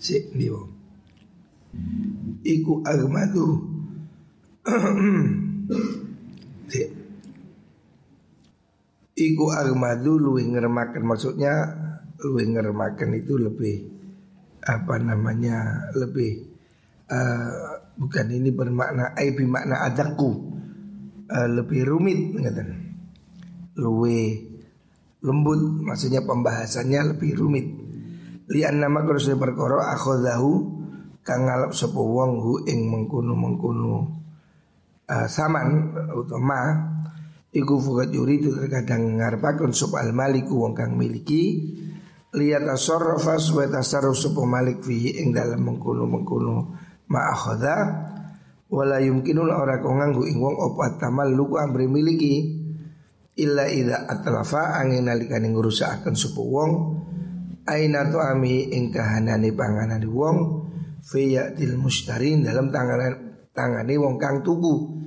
Si, 0.00 0.16
diwo 0.32 0.80
iku 2.42 2.82
agmadu 2.82 3.46
iku 9.26 9.44
agmadu 9.52 10.18
luwih 10.18 10.46
ngeremakan. 10.50 11.02
Maksudnya 11.04 11.52
luwih 12.20 12.46
ngeremakan 12.52 13.10
itu 13.16 13.36
lebih 13.38 13.76
apa 14.60 15.00
namanya 15.00 15.88
lebih 15.96 16.44
uh, 17.08 17.80
bukan 17.96 18.28
ini 18.28 18.52
bermakna 18.52 19.16
ai 19.16 19.32
makna 19.32 19.88
adaku 19.88 20.36
uh, 21.32 21.48
lebih 21.48 21.88
rumit 21.88 22.36
ngeten 22.36 22.89
luwih 23.78 24.48
lembut 25.20 25.60
maksudnya 25.84 26.24
pembahasannya 26.24 27.14
lebih 27.14 27.36
rumit. 27.36 27.66
Lian 28.50 28.82
nama 28.82 29.06
kalau 29.06 29.20
saya 29.22 29.38
berkoro 29.38 29.78
akhodahu 29.78 30.52
kang 31.22 31.46
ngalap 31.46 31.70
sapa 31.76 32.00
wong 32.00 32.42
hu 32.42 32.52
ing 32.66 32.90
mengkuno 32.90 33.36
mengkuno 33.38 33.94
uh, 35.06 35.26
saman 35.30 35.94
utawa 36.16 36.90
Iku 37.50 37.82
fukat 37.82 38.14
yuri 38.14 38.38
itu 38.38 38.54
terkadang 38.54 39.18
ngarepakon 39.18 39.74
sop 39.74 39.98
al 39.98 40.14
maliku 40.14 40.62
wong 40.62 40.70
kang 40.70 40.94
miliki 40.94 41.74
lihat 42.30 42.62
tasarrafa 42.62 43.42
supaya 43.42 43.82
tasarruf 43.82 44.14
sop 44.14 44.38
malik 44.46 44.86
fi 44.86 45.18
ing 45.18 45.34
dalam 45.34 45.66
mengkuno 45.66 46.06
mengkuno 46.06 46.78
ma'akhoda 47.10 47.76
wala 48.70 49.02
yumkinul 49.02 49.50
ora 49.50 49.82
kau 49.82 49.98
nganggu 49.98 50.30
ing 50.30 50.38
wong 50.38 50.54
opat 50.62 51.02
tamal 51.02 51.26
luku 51.26 51.58
amri 51.58 51.90
miliki 51.90 52.59
illa 53.40 53.64
ida 53.64 54.04
atlafa 54.04 54.76
angin 54.76 55.08
nalikane 55.08 55.48
akan 55.48 56.14
supu 56.14 56.44
wong. 56.44 56.72
Aina 57.64 58.04
tu 58.12 58.20
ami 58.20 58.68
ing 58.72 58.92
kahanane 58.92 59.50
panganan 59.56 60.04
wong. 60.04 60.38
Til 61.00 61.74
mustarin 61.80 62.44
dalam 62.44 62.68
tangan 62.68 63.30
tangane 63.56 63.96
wong 63.96 64.20
kang 64.20 64.44
tuku 64.44 65.00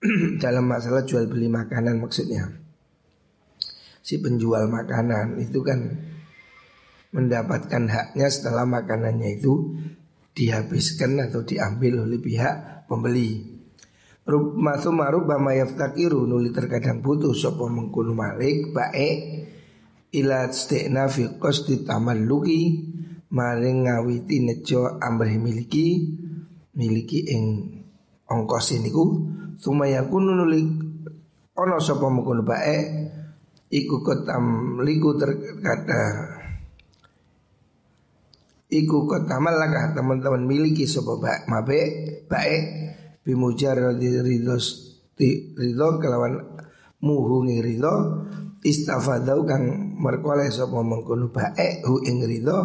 dalam 0.42 0.64
masalah 0.64 1.04
jual 1.04 1.26
beli 1.26 1.50
makanan 1.50 2.00
maksudnya. 2.00 2.48
Si 4.00 4.16
penjual 4.22 4.70
makanan 4.70 5.36
itu 5.42 5.60
kan 5.60 6.00
mendapatkan 7.10 7.90
haknya 7.90 8.26
setelah 8.30 8.64
makanannya 8.64 9.42
itu 9.42 9.76
dihabiskan 10.32 11.18
atau 11.26 11.42
diambil 11.42 12.06
oleh 12.06 12.22
pihak 12.22 12.86
pembeli. 12.86 13.49
Rubma 14.20 14.76
thumma 14.76 15.08
rubbama 15.08 15.56
yaftakiru 15.56 16.28
nuli 16.28 16.52
terkadang 16.52 17.00
butuh 17.00 17.32
sapa 17.32 17.64
mengkono 17.72 18.12
malik 18.12 18.68
baik 18.68 19.48
ila 20.12 20.44
stekna 20.52 21.08
fi 21.08 21.40
qasdi 21.40 21.88
tamalluki 21.88 22.84
maring 23.32 23.88
ngawiti 23.88 24.44
nejo 24.44 25.00
amrih 25.00 25.40
miliki 25.40 26.12
miliki 26.76 27.32
ing 27.32 27.44
ongkos 28.28 28.76
niku 28.76 29.24
thumma 29.56 29.88
yakunu 29.88 30.36
nuli 30.36 30.68
ono 31.56 31.80
sapa 31.80 32.06
mengkono 32.12 32.44
baik 32.44 32.84
iku 33.72 34.04
kotam 34.04 34.78
liku 34.84 35.16
terkadang 35.16 36.40
Iku 38.70 39.02
kotamal 39.10 39.58
lakah 39.58 39.98
teman-teman 39.98 40.46
miliki 40.46 40.86
sopo 40.86 41.18
baik 41.18 41.50
baik 42.30 42.62
bimujar 43.24 43.76
ridho 43.96 44.56
ridho 45.56 45.88
kelawan 46.00 46.40
muhungi 47.00 47.60
ridho 47.60 48.24
istafadau 48.64 49.44
kang 49.48 49.96
merkoleh 50.00 50.48
sopo 50.52 50.84
mengkono 50.84 51.32
baik 51.32 51.84
hu 51.84 52.00
ing 52.04 52.24
ridho 52.24 52.58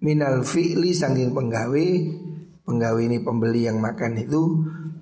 minal 0.00 0.44
fi'li 0.44 0.92
sanging 0.92 1.32
penggawe 1.32 1.86
penggawe 2.66 3.00
ini 3.00 3.22
pembeli 3.22 3.70
yang 3.70 3.78
makan 3.78 4.20
itu 4.20 4.42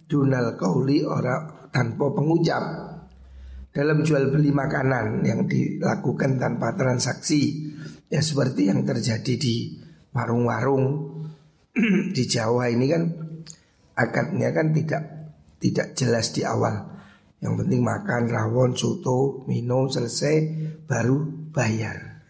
dunal 0.05 0.55
kauli 0.61 1.03
ora 1.03 1.67
tanpa 1.73 2.13
pengucap. 2.13 2.65
Dalam 3.75 4.07
jual 4.07 4.31
beli 4.31 4.55
makanan 4.55 5.27
yang 5.27 5.51
dilakukan 5.51 6.39
tanpa 6.39 6.79
transaksi 6.79 7.75
ya 8.07 8.23
seperti 8.23 8.71
yang 8.71 8.87
terjadi 8.87 9.35
di 9.35 9.75
warung-warung 10.15 11.11
di 12.15 12.23
Jawa 12.23 12.71
ini 12.71 12.87
kan 12.87 13.03
akadnya 13.95 14.51
kan 14.51 14.75
tidak 14.75 15.03
tidak 15.59 15.95
jelas 15.97 16.35
di 16.35 16.43
awal. 16.45 16.93
Yang 17.41 17.55
penting 17.65 17.81
makan 17.85 18.23
rawon, 18.31 18.73
soto, 18.73 19.45
minum 19.49 19.89
selesai 19.89 20.37
baru 20.87 21.51
bayar. 21.53 22.25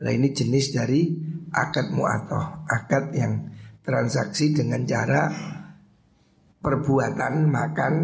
Nah 0.00 0.12
ini 0.12 0.32
jenis 0.32 0.72
dari 0.72 1.12
akad 1.52 1.92
mu'atoh 1.92 2.64
Akad 2.64 3.12
yang 3.12 3.52
transaksi 3.84 4.56
dengan 4.56 4.88
cara 4.88 5.28
perbuatan 6.60 7.48
makan 7.48 7.94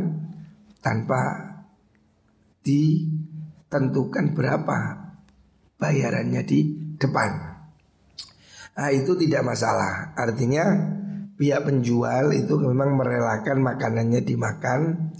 tanpa 0.81 1.23
ditentukan 2.65 4.33
berapa 4.33 4.79
bayarannya 5.76 6.43
di 6.45 6.61
depan. 6.97 7.30
Nah, 8.76 8.93
itu 8.93 9.17
tidak 9.17 9.43
masalah. 9.45 10.13
Artinya 10.17 10.65
pihak 11.36 11.68
penjual 11.68 12.32
itu 12.32 12.56
memang 12.56 12.96
merelakan 12.96 13.60
makanannya 13.60 14.25
dimakan 14.25 15.12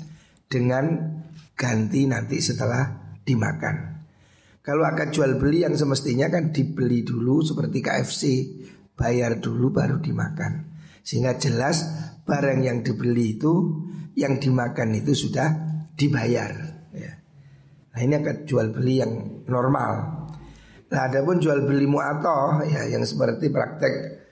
dengan 0.49 1.17
ganti 1.53 2.09
nanti 2.09 2.41
setelah 2.41 3.17
dimakan. 3.23 3.97
Kalau 4.65 4.83
akan 4.83 5.15
jual 5.15 5.39
beli 5.39 5.63
yang 5.63 5.79
semestinya 5.79 6.27
kan 6.27 6.51
dibeli 6.51 7.07
dulu 7.07 7.39
seperti 7.45 7.79
KFC, 7.85 8.23
bayar 8.99 9.39
dulu 9.39 9.71
baru 9.71 10.03
dimakan. 10.03 10.75
Sehingga 11.07 11.39
jelas 11.39 11.87
barang 12.27 12.67
yang 12.67 12.83
dibeli 12.83 13.39
itu 13.39 13.79
yang 14.19 14.43
dimakan 14.43 14.99
itu 14.99 15.15
sudah 15.15 15.55
dibayar. 15.95 16.51
Ya. 16.91 17.15
Nah 17.95 18.01
ini 18.03 18.19
akan 18.19 18.37
jual 18.43 18.75
beli 18.75 19.07
yang 19.07 19.13
normal. 19.47 20.27
Nah 20.91 21.01
ada 21.03 21.23
pun 21.23 21.39
jual 21.39 21.63
beli 21.63 21.87
mu'atoh 21.87 22.67
ya 22.67 22.91
yang 22.91 23.07
seperti 23.07 23.55
praktek 23.55 24.26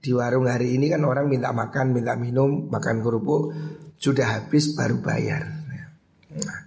di 0.00 0.16
warung 0.16 0.48
hari 0.48 0.80
ini 0.80 0.88
kan 0.88 1.04
orang 1.04 1.28
minta 1.28 1.52
makan, 1.52 1.92
minta 1.92 2.16
minum, 2.16 2.72
makan 2.72 3.04
kerupuk 3.04 3.52
sudah 4.00 4.40
habis 4.40 4.72
baru 4.72 4.96
bayar. 5.04 5.44
Nah, 6.32 6.60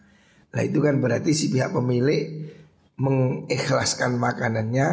nah 0.53 0.61
itu 0.61 0.77
kan 0.85 1.01
berarti 1.01 1.33
si 1.33 1.49
pihak 1.49 1.73
pemilik 1.73 2.53
mengikhlaskan 3.01 4.21
makanannya 4.21 4.87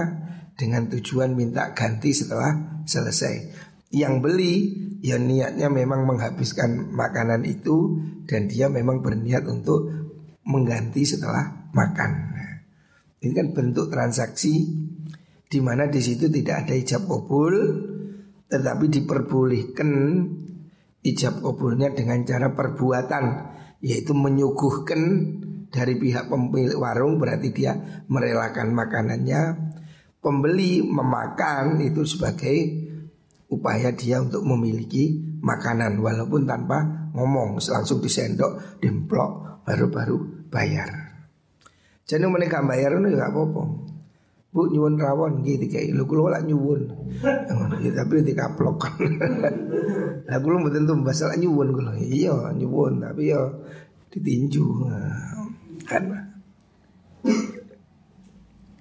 dengan 0.57 0.89
tujuan 0.89 1.37
minta 1.37 1.77
ganti 1.77 2.17
setelah 2.17 2.81
selesai. 2.89 3.53
Yang 3.93 4.15
beli 4.25 4.55
ya 5.05 5.21
niatnya 5.21 5.69
memang 5.69 6.09
menghabiskan 6.09 6.97
makanan 6.97 7.45
itu 7.45 8.01
dan 8.25 8.49
dia 8.49 8.73
memang 8.73 9.05
berniat 9.05 9.45
untuk 9.45 9.89
mengganti 10.49 11.05
setelah 11.05 11.69
makan. 11.77 12.33
Ini 13.21 13.33
kan 13.37 13.53
bentuk 13.53 13.93
transaksi 13.93 14.65
di 15.51 15.59
mana 15.61 15.93
di 15.93 16.01
situ 16.01 16.33
tidak 16.33 16.65
ada 16.65 16.73
ijab 16.73 17.05
kabul 17.05 17.53
tetapi 18.51 18.91
diperbolehkan 18.91 19.91
ijab 21.01 21.41
kabulnya 21.41 21.95
dengan 21.95 22.27
cara 22.27 22.53
perbuatan 22.53 23.25
yaitu 23.81 24.13
menyuguhkan 24.13 25.01
dari 25.71 25.97
pihak 25.97 26.29
pemilik 26.29 26.77
warung 26.77 27.17
berarti 27.17 27.55
dia 27.55 27.79
merelakan 28.11 28.75
makanannya 28.75 29.41
pembeli 30.21 30.83
memakan 30.83 31.81
itu 31.81 32.05
sebagai 32.05 32.59
upaya 33.49 33.95
dia 33.95 34.21
untuk 34.21 34.45
memiliki 34.45 35.39
makanan 35.41 36.03
walaupun 36.03 36.45
tanpa 36.45 37.09
ngomong 37.17 37.63
langsung 37.63 38.03
disendok 38.03 38.83
demplok 38.83 39.65
baru-baru 39.65 40.51
bayar 40.53 41.11
jadi 42.11 42.27
mereka 42.27 42.59
bayar 42.67 42.99
itu 42.99 43.15
gak 43.15 43.31
apa-apa. 43.31 43.63
Bu 44.51 44.67
nyuwun 44.67 44.99
rawon 44.99 45.47
gitu 45.47 45.71
kayak 45.71 45.95
lu 45.95 46.03
kulo 46.11 46.27
lah 46.27 46.43
nyuwun. 46.43 46.91
Ya, 47.23 47.91
tapi 48.03 48.19
nanti 48.19 48.35
kaplok. 48.35 48.99
Lah 50.27 50.39
kulo 50.43 50.59
mboten 50.59 50.91
tuh 50.91 50.99
masalah 50.99 51.39
nyuwun 51.39 51.71
kulo. 51.71 51.95
Iya 51.95 52.51
nyuwun 52.59 52.99
tapi 52.99 53.31
ya 53.31 53.39
ditinju. 54.11 54.67
Kan. 55.87 56.05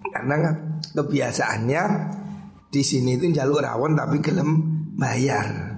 Karena 0.10 0.36
kan 0.42 0.56
kebiasaannya 0.98 1.84
di 2.74 2.82
sini 2.82 3.22
itu 3.22 3.30
jalur 3.30 3.62
rawon 3.62 3.94
tapi 3.94 4.18
gelem 4.26 4.50
bayar. 4.98 5.78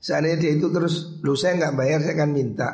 Seandainya 0.00 0.40
dia 0.40 0.52
itu 0.56 0.72
terus, 0.72 1.20
lu 1.20 1.36
saya 1.36 1.60
nggak 1.60 1.76
bayar 1.76 2.00
saya 2.00 2.16
akan 2.16 2.32
minta. 2.32 2.70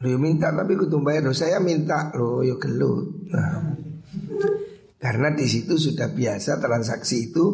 Lo 0.00 0.16
minta 0.16 0.48
tapi 0.56 0.72
kudu 0.72 1.04
bayar 1.04 1.28
lo 1.28 1.36
saya 1.36 1.60
minta 1.60 2.16
lo 2.16 2.40
yo 2.40 2.56
gelut. 2.56 3.28
Nah, 3.28 3.75
karena 4.96 5.28
di 5.36 5.44
situ 5.44 5.76
sudah 5.76 6.08
biasa 6.08 6.56
transaksi 6.56 7.30
itu 7.32 7.44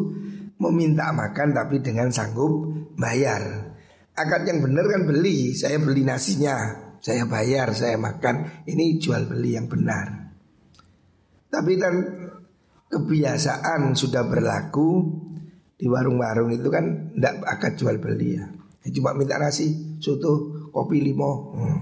meminta 0.63 1.11
makan 1.11 1.51
tapi 1.51 1.83
dengan 1.83 2.07
sanggup 2.07 2.71
bayar. 2.95 3.75
Akad 4.13 4.45
yang 4.45 4.61
benar 4.61 4.85
kan 4.87 5.03
beli, 5.09 5.57
saya 5.57 5.81
beli 5.81 6.05
nasinya, 6.05 6.55
saya 7.01 7.25
bayar, 7.25 7.73
saya 7.73 7.97
makan. 7.97 8.63
Ini 8.69 9.01
jual 9.01 9.25
beli 9.27 9.57
yang 9.57 9.67
benar. 9.67 10.31
Tapi 11.49 11.73
kan 11.81 11.95
kebiasaan 12.93 13.97
sudah 13.97 14.23
berlaku 14.29 15.01
di 15.73 15.89
warung-warung 15.89 16.53
itu 16.53 16.69
kan 16.69 17.11
tidak 17.17 17.41
akad 17.43 17.73
jual 17.75 17.97
beli 17.97 18.37
ya. 18.37 18.45
Cuma 18.93 19.17
minta 19.17 19.41
nasi, 19.41 19.97
soto, 19.97 20.69
kopi 20.69 21.01
limo. 21.01 21.57
Hmm. 21.57 21.81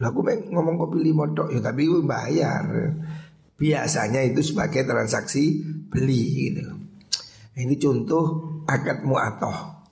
Lah 0.00 0.10
ngomong 0.16 0.80
kopi 0.80 1.04
lima 1.04 1.28
dok 1.28 1.52
ya 1.52 1.60
tapi 1.60 1.84
bayar. 2.02 2.64
Biasanya 3.60 4.24
itu 4.24 4.40
sebagai 4.40 4.88
transaksi 4.88 5.60
beli 5.92 6.48
gitu. 6.48 6.64
Ini 7.60 7.76
contoh 7.76 8.24
akad 8.64 9.04
mu'atoh. 9.04 9.84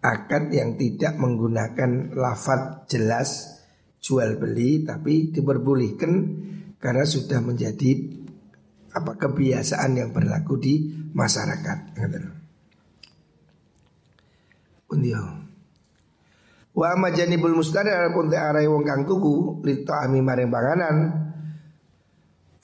Akad 0.00 0.48
yang 0.48 0.80
tidak 0.80 1.20
menggunakan 1.20 2.16
lafat 2.16 2.88
jelas 2.88 3.60
jual 4.00 4.40
beli 4.40 4.88
tapi 4.88 5.28
diperbolehkan 5.28 6.12
karena 6.80 7.04
sudah 7.04 7.44
menjadi 7.44 7.98
apa 8.96 9.20
kebiasaan 9.20 10.00
yang 10.00 10.10
berlaku 10.16 10.56
di 10.56 10.88
masyarakat. 11.12 11.92
Undio. 14.88 15.22
Wa 16.72 16.94
amma 16.96 17.12
janibul 17.12 17.52
mustari 17.52 17.92
pun 18.14 18.32
te 18.32 18.38
arai 18.38 18.64
wong 18.64 18.86
kang 18.86 19.04
tuku 19.04 19.60
lito 19.60 19.92
ami 19.92 20.24
maring 20.24 20.48
panganan. 20.48 20.96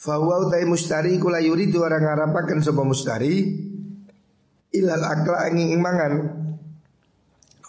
Fahuwa 0.04 0.44
utai 0.44 0.68
mustari 0.68 1.16
kula 1.16 1.40
yuridu 1.40 1.80
orang 1.80 2.04
ngarapaken 2.04 2.60
sapa 2.60 2.84
mustari 2.84 3.56
ilal 4.68 5.00
akla 5.00 5.48
angin 5.48 5.80
mangan. 5.80 6.12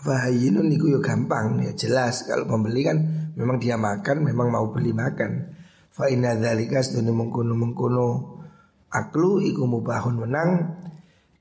Fahayinun 0.03 0.67
niku 0.67 0.91
yo 0.91 0.99
gampang 0.99 1.63
ya 1.63 1.71
jelas 1.71 2.27
kalau 2.27 2.43
pembeli 2.43 2.83
kan 2.83 2.99
memang 3.39 3.55
dia 3.55 3.79
makan 3.79 4.27
memang 4.27 4.51
mau 4.51 4.67
beli 4.67 4.91
makan. 4.91 5.55
Fa 5.95 6.11
inna 6.11 6.35
dzalika 6.35 6.83
sedune 6.83 7.15
mengkono 7.15 7.55
mengkono 7.55 8.07
aklu 8.91 9.39
iku 9.39 9.63
mubahun 9.63 10.27
menang 10.27 10.75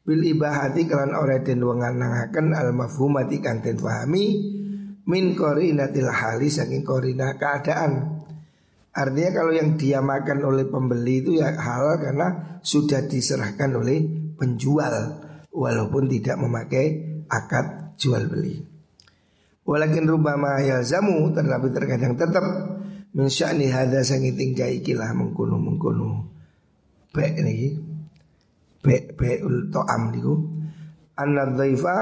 bil 0.06 0.22
ibahati 0.22 0.86
kelan 0.86 1.18
ora 1.18 1.42
den 1.42 1.58
wenganangaken 1.58 2.54
al 2.54 2.70
mafhumati 2.70 3.42
kang 3.42 3.66
den 3.66 3.82
fahami 3.82 4.46
min 5.10 5.34
qorinatil 5.34 6.06
hali 6.06 6.46
saking 6.46 6.86
korina 6.86 7.34
keadaan. 7.34 8.13
Artinya 8.94 9.42
kalau 9.42 9.50
yang 9.50 9.74
dia 9.74 9.98
makan 9.98 10.38
oleh 10.46 10.70
pembeli 10.70 11.18
itu 11.18 11.42
ya 11.42 11.50
halal 11.58 11.98
karena 11.98 12.58
sudah 12.62 13.02
diserahkan 13.10 13.74
oleh 13.74 14.06
penjual 14.38 14.94
walaupun 15.50 16.06
tidak 16.06 16.38
memakai 16.38 17.02
akad 17.26 17.98
jual 17.98 18.22
beli. 18.30 18.62
Walakin 19.66 20.06
rubama 20.06 20.62
yalzamu 20.62 21.34
tetapi 21.34 21.74
terkadang 21.74 22.14
tetap 22.14 22.44
min 23.18 23.26
sya'ni 23.26 23.66
hadza 23.66 24.14
sangi 24.14 24.30
tingkai 24.30 24.78
ikilah 24.78 25.10
mengkono 25.10 25.58
mengkono 25.58 26.30
be 27.10 27.34
niki. 27.34 27.68
Be 28.84 29.10
beul 29.16 29.74
to'am 29.74 30.14
niku. 30.14 30.34
Anna 31.18 31.50
dhaifa 31.50 31.96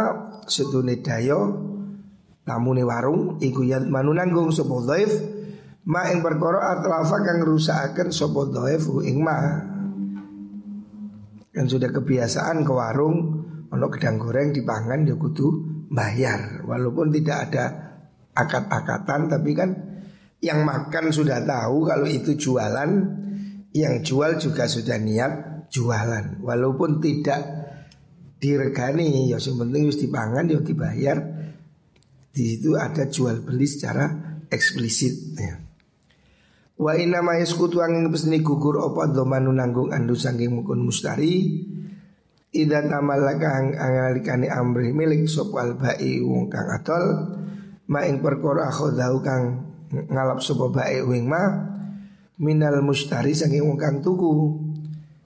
sedune 0.44 1.00
dayo 1.00 1.56
tamune 2.42 2.84
warung 2.84 3.38
iku 3.40 3.62
yat 3.64 3.86
manu 3.86 4.12
sapa 4.50 4.76
dhaif 4.82 5.31
ma 5.88 6.06
ing 6.10 6.22
perkara 6.22 6.78
atlafa 6.78 7.16
kang 7.26 7.42
rusakaken 7.42 8.14
sapa 8.14 8.40
dhaif 8.50 8.86
ing 9.02 9.18
ma 9.18 9.38
kan 11.52 11.66
sudah 11.68 11.90
kebiasaan 11.90 12.62
ke 12.62 12.72
warung 12.72 13.16
ono 13.68 13.86
gedang 13.90 14.20
goreng 14.20 14.54
dipangan 14.54 15.04
dia 15.04 15.18
kudu 15.18 15.48
bayar 15.90 16.64
walaupun 16.64 17.12
tidak 17.12 17.38
ada 17.50 17.64
akad-akatan 18.32 19.28
tapi 19.28 19.50
kan 19.52 19.70
yang 20.42 20.66
makan 20.66 21.14
sudah 21.14 21.38
tahu 21.46 21.86
kalau 21.86 22.04
itu 22.10 22.34
jualan, 22.34 22.90
yang 23.72 24.02
jual 24.02 24.36
juga 24.42 24.66
sudah 24.66 24.98
niat 24.98 25.64
jualan. 25.70 26.42
Walaupun 26.42 26.98
tidak 26.98 27.40
diregani, 28.42 29.30
ya 29.30 29.38
yang 29.38 29.56
penting 29.62 29.86
harus 29.86 30.02
dipangan, 30.02 30.44
ya 30.50 30.58
dibayar. 30.58 31.18
Di 32.34 32.58
situ 32.58 32.74
ada 32.74 33.06
jual 33.06 33.46
beli 33.46 33.70
secara 33.70 34.10
eksplisit. 34.50 35.38
Ya. 35.38 35.61
Wa 36.80 36.96
inna 36.96 37.20
ma 37.20 37.36
yaskutu 37.36 37.84
angin 37.84 38.08
pesni 38.08 38.40
gugur 38.40 38.80
opa 38.80 39.10
domanu 39.10 39.52
nanggung 39.52 39.92
andu 39.92 40.16
sangking 40.16 40.52
mukun 40.52 40.84
mustari 40.84 41.64
Ida 42.52 42.84
tamalaka 42.84 43.48
ang 43.48 43.72
angalikani 43.72 44.44
amri 44.52 44.92
milik 44.92 45.24
sop 45.24 45.56
albai 45.56 46.20
wong 46.20 46.52
kang 46.52 46.68
atol 46.68 47.04
Ma 47.88 48.04
ing 48.08 48.24
perkara 48.24 48.68
akhodahu 48.68 49.16
kang 49.24 49.44
ngalap 49.92 50.40
sapa 50.40 50.72
bae 50.72 51.04
wing 51.04 51.28
ma 51.28 51.44
minal 52.40 52.80
mustari 52.80 53.36
saking 53.36 53.68
wong 53.68 53.76
kang 53.76 54.00
tuku 54.00 54.56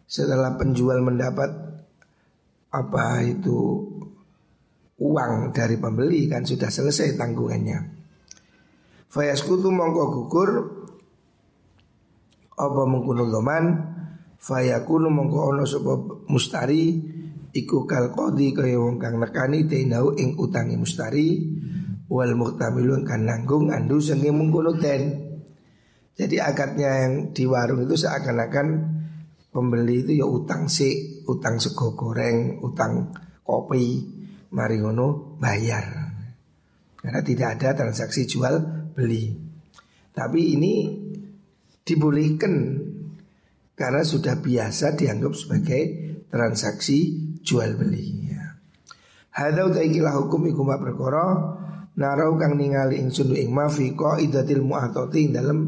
setelah 0.07 0.59
penjual 0.59 0.99
mendapat 1.03 1.51
apa 2.75 3.23
itu 3.23 3.87
uang 4.99 5.55
dari 5.55 5.77
pembeli 5.79 6.27
kan 6.27 6.43
sudah 6.43 6.73
selesai 6.73 7.15
tanggungannya. 7.15 7.95
Fayaskutu 9.13 9.71
mongko 9.71 10.05
gugur 10.11 10.51
apa 12.57 12.83
mengkuno 12.89 13.29
doman 13.29 13.65
fayakunu 14.41 15.13
mongko 15.13 15.41
ono 15.53 15.65
sapa 15.69 15.93
mustari 16.33 16.97
iku 17.53 17.85
kal 17.85 18.13
qadi 18.13 18.53
kaya 18.57 18.81
wong 18.81 18.97
kang 18.97 19.21
nekani 19.21 19.69
tenau 19.69 20.13
ing 20.17 20.37
utangi 20.41 20.77
mustari 20.77 21.45
wal 22.07 22.33
muhtamilun 22.39 23.03
kan 23.03 23.27
nanggung 23.27 23.73
andu 23.73 23.99
sengi 23.99 24.31
mengkono 24.31 24.77
ten. 24.79 25.27
Jadi 26.17 26.41
akadnya 26.41 27.05
yang 27.05 27.15
di 27.37 27.45
warung 27.45 27.85
itu 27.85 27.93
seakan-akan 27.93 28.67
pembeli 29.53 30.01
itu 30.01 30.25
ya 30.25 30.25
utang 30.25 30.65
si, 30.65 31.21
utang 31.29 31.61
sego 31.61 31.93
goreng, 31.93 32.57
utang 32.65 33.13
kopi, 33.45 34.01
mari 34.57 34.81
ngono 34.81 35.37
bayar. 35.37 35.85
Karena 36.97 37.21
tidak 37.21 37.61
ada 37.61 37.85
transaksi 37.85 38.25
jual 38.25 38.57
beli. 38.97 39.29
Tapi 40.17 40.57
ini 40.57 40.75
dibolehkan 41.87 42.83
karena 43.79 44.03
sudah 44.03 44.43
biasa 44.43 44.99
dianggap 44.99 45.33
sebagai 45.39 45.83
transaksi 46.27 47.15
jual 47.47 47.79
beli. 47.79 48.35
Ya. 48.35 48.59
Hadau 49.31 49.71
taikilah 49.71 50.19
hukum 50.27 50.51
ikum 50.51 50.67
perkara 50.75 51.55
narau 51.95 52.35
kang 52.37 52.59
ningali 52.59 52.99
ingsun 52.99 53.33
ing 53.39 53.55
ma 53.55 53.71
fi 53.71 53.95
qaidatil 53.95 54.67
mu'atati 54.67 55.31
dalam 55.31 55.59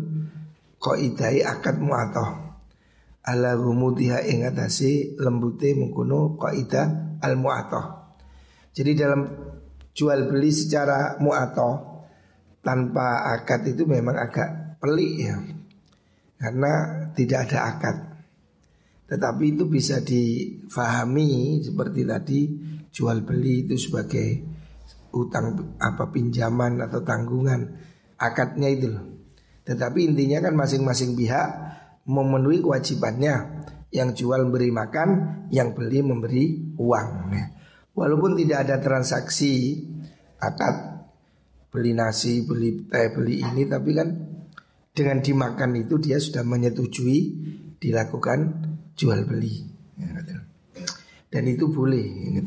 qaidai 0.83 1.47
akad 1.47 1.79
mu'atah 1.79 2.29
ala 3.29 3.57
gumudiha 3.57 4.25
ing 4.29 4.45
atase 4.45 5.17
lembute 5.21 5.73
mengkono 5.77 6.37
qaidah 6.37 7.21
al 7.25 7.35
mu'atah 7.37 7.87
jadi 8.73 8.93
dalam 8.95 9.21
jual 9.97 10.29
beli 10.29 10.53
secara 10.53 11.17
mu'atah 11.21 11.75
tanpa 12.61 13.33
akad 13.37 13.73
itu 13.73 13.89
memang 13.89 14.17
agak 14.17 14.81
pelik 14.81 15.13
ya 15.19 15.37
karena 16.39 16.73
tidak 17.13 17.51
ada 17.51 17.59
akad 17.75 17.97
tetapi 19.09 19.57
itu 19.57 19.65
bisa 19.65 20.05
difahami 20.05 21.65
seperti 21.65 22.01
tadi 22.05 22.41
jual 22.93 23.25
beli 23.25 23.65
itu 23.65 23.89
sebagai 23.89 24.45
utang 25.17 25.77
apa 25.81 26.13
pinjaman 26.13 26.85
atau 26.85 27.01
tanggungan 27.01 27.73
akadnya 28.21 28.69
itu. 28.69 28.93
Tetapi 29.65 30.13
intinya 30.13 30.45
kan 30.45 30.53
masing-masing 30.53 31.17
pihak 31.17 31.49
memenuhi 32.05 32.61
kewajibannya. 32.61 33.65
Yang 33.89 34.21
jual 34.21 34.45
memberi 34.45 34.69
makan, 34.69 35.09
yang 35.49 35.73
beli 35.73 36.05
memberi 36.05 36.77
uang. 36.77 37.09
Ya. 37.33 37.57
Walaupun 37.97 38.37
tidak 38.37 38.69
ada 38.69 38.77
transaksi 38.85 39.81
akad 40.37 41.09
beli 41.73 41.97
nasi, 41.97 42.45
beli 42.45 42.85
teh, 42.85 43.09
beli 43.17 43.41
ini, 43.41 43.65
tapi 43.65 43.97
kan 43.97 44.09
dengan 44.99 45.23
dimakan 45.23 45.79
itu 45.79 46.03
dia 46.03 46.19
sudah 46.19 46.43
menyetujui 46.43 47.19
dilakukan 47.79 48.39
jual 48.99 49.23
beli. 49.23 49.63
Ya, 49.95 50.11
Dan 51.31 51.43
itu 51.47 51.71
boleh. 51.71 52.07
Ya, 52.35 52.43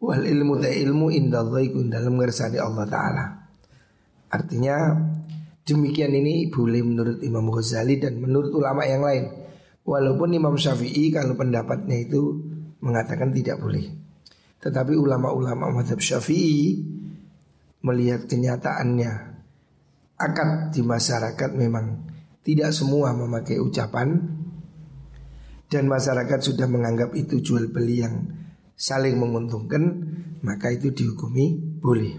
Wal 0.00 0.24
ilmu 0.24 0.56
ta 0.56 0.72
ilmu 0.72 1.12
indallah 1.12 1.60
dalam 1.92 2.16
ngersani 2.16 2.56
Allah 2.56 2.88
Ta'ala. 2.88 3.24
Artinya 4.32 4.96
demikian 5.60 6.16
ini 6.16 6.48
boleh 6.48 6.80
menurut 6.80 7.18
Imam 7.20 7.52
Ghazali 7.52 8.00
dan 8.00 8.16
menurut 8.16 8.48
ulama 8.56 8.88
yang 8.88 9.04
lain. 9.04 9.28
Walaupun 9.84 10.32
Imam 10.32 10.56
Syafi'i 10.56 11.12
kalau 11.12 11.36
pendapatnya 11.36 12.00
itu 12.00 12.40
mengatakan 12.80 13.28
tidak 13.36 13.60
boleh. 13.60 13.84
Tetapi 14.64 14.96
ulama-ulama 14.96 15.68
madhab 15.68 16.00
Syafi'i 16.00 16.80
melihat 17.84 18.24
kenyataannya 18.24 19.29
Akad 20.20 20.76
di 20.76 20.84
masyarakat 20.84 21.50
memang 21.56 22.04
tidak 22.44 22.76
semua 22.76 23.16
memakai 23.16 23.56
ucapan 23.56 24.20
Dan 25.70 25.86
masyarakat 25.86 26.38
sudah 26.42 26.66
menganggap 26.66 27.14
itu 27.14 27.40
jual 27.40 27.70
beli 27.70 28.02
yang 28.02 28.26
saling 28.74 29.22
menguntungkan 29.22 30.02
maka 30.42 30.74
itu 30.74 30.90
dihukumi 30.90 31.78
boleh. 31.78 32.18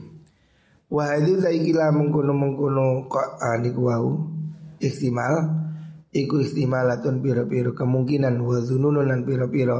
Wah 0.87 1.19
itu 1.19 1.35
kira 1.39 1.91
mengkono 1.91 2.31
mengkono 2.31 3.11
kok 3.11 3.43
aniku 3.43 3.91
wau 3.91 4.31
ikhtimal 4.79 5.51
iku 6.11 6.43
atun 6.43 7.19
piro-piro 7.19 7.71
kemungkinan 7.75 8.39
wa 8.39 8.59
lan 9.03 9.23
piro-piro 9.23 9.79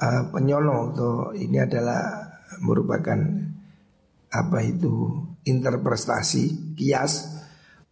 uh, 0.00 0.22
penyono 0.32 0.92
atau 0.92 1.32
ini 1.36 1.60
adalah 1.60 2.28
merupakan 2.64 3.18
apa 4.32 4.58
itu 4.64 5.20
interpretasi 5.46 6.74
kias. 6.78 7.42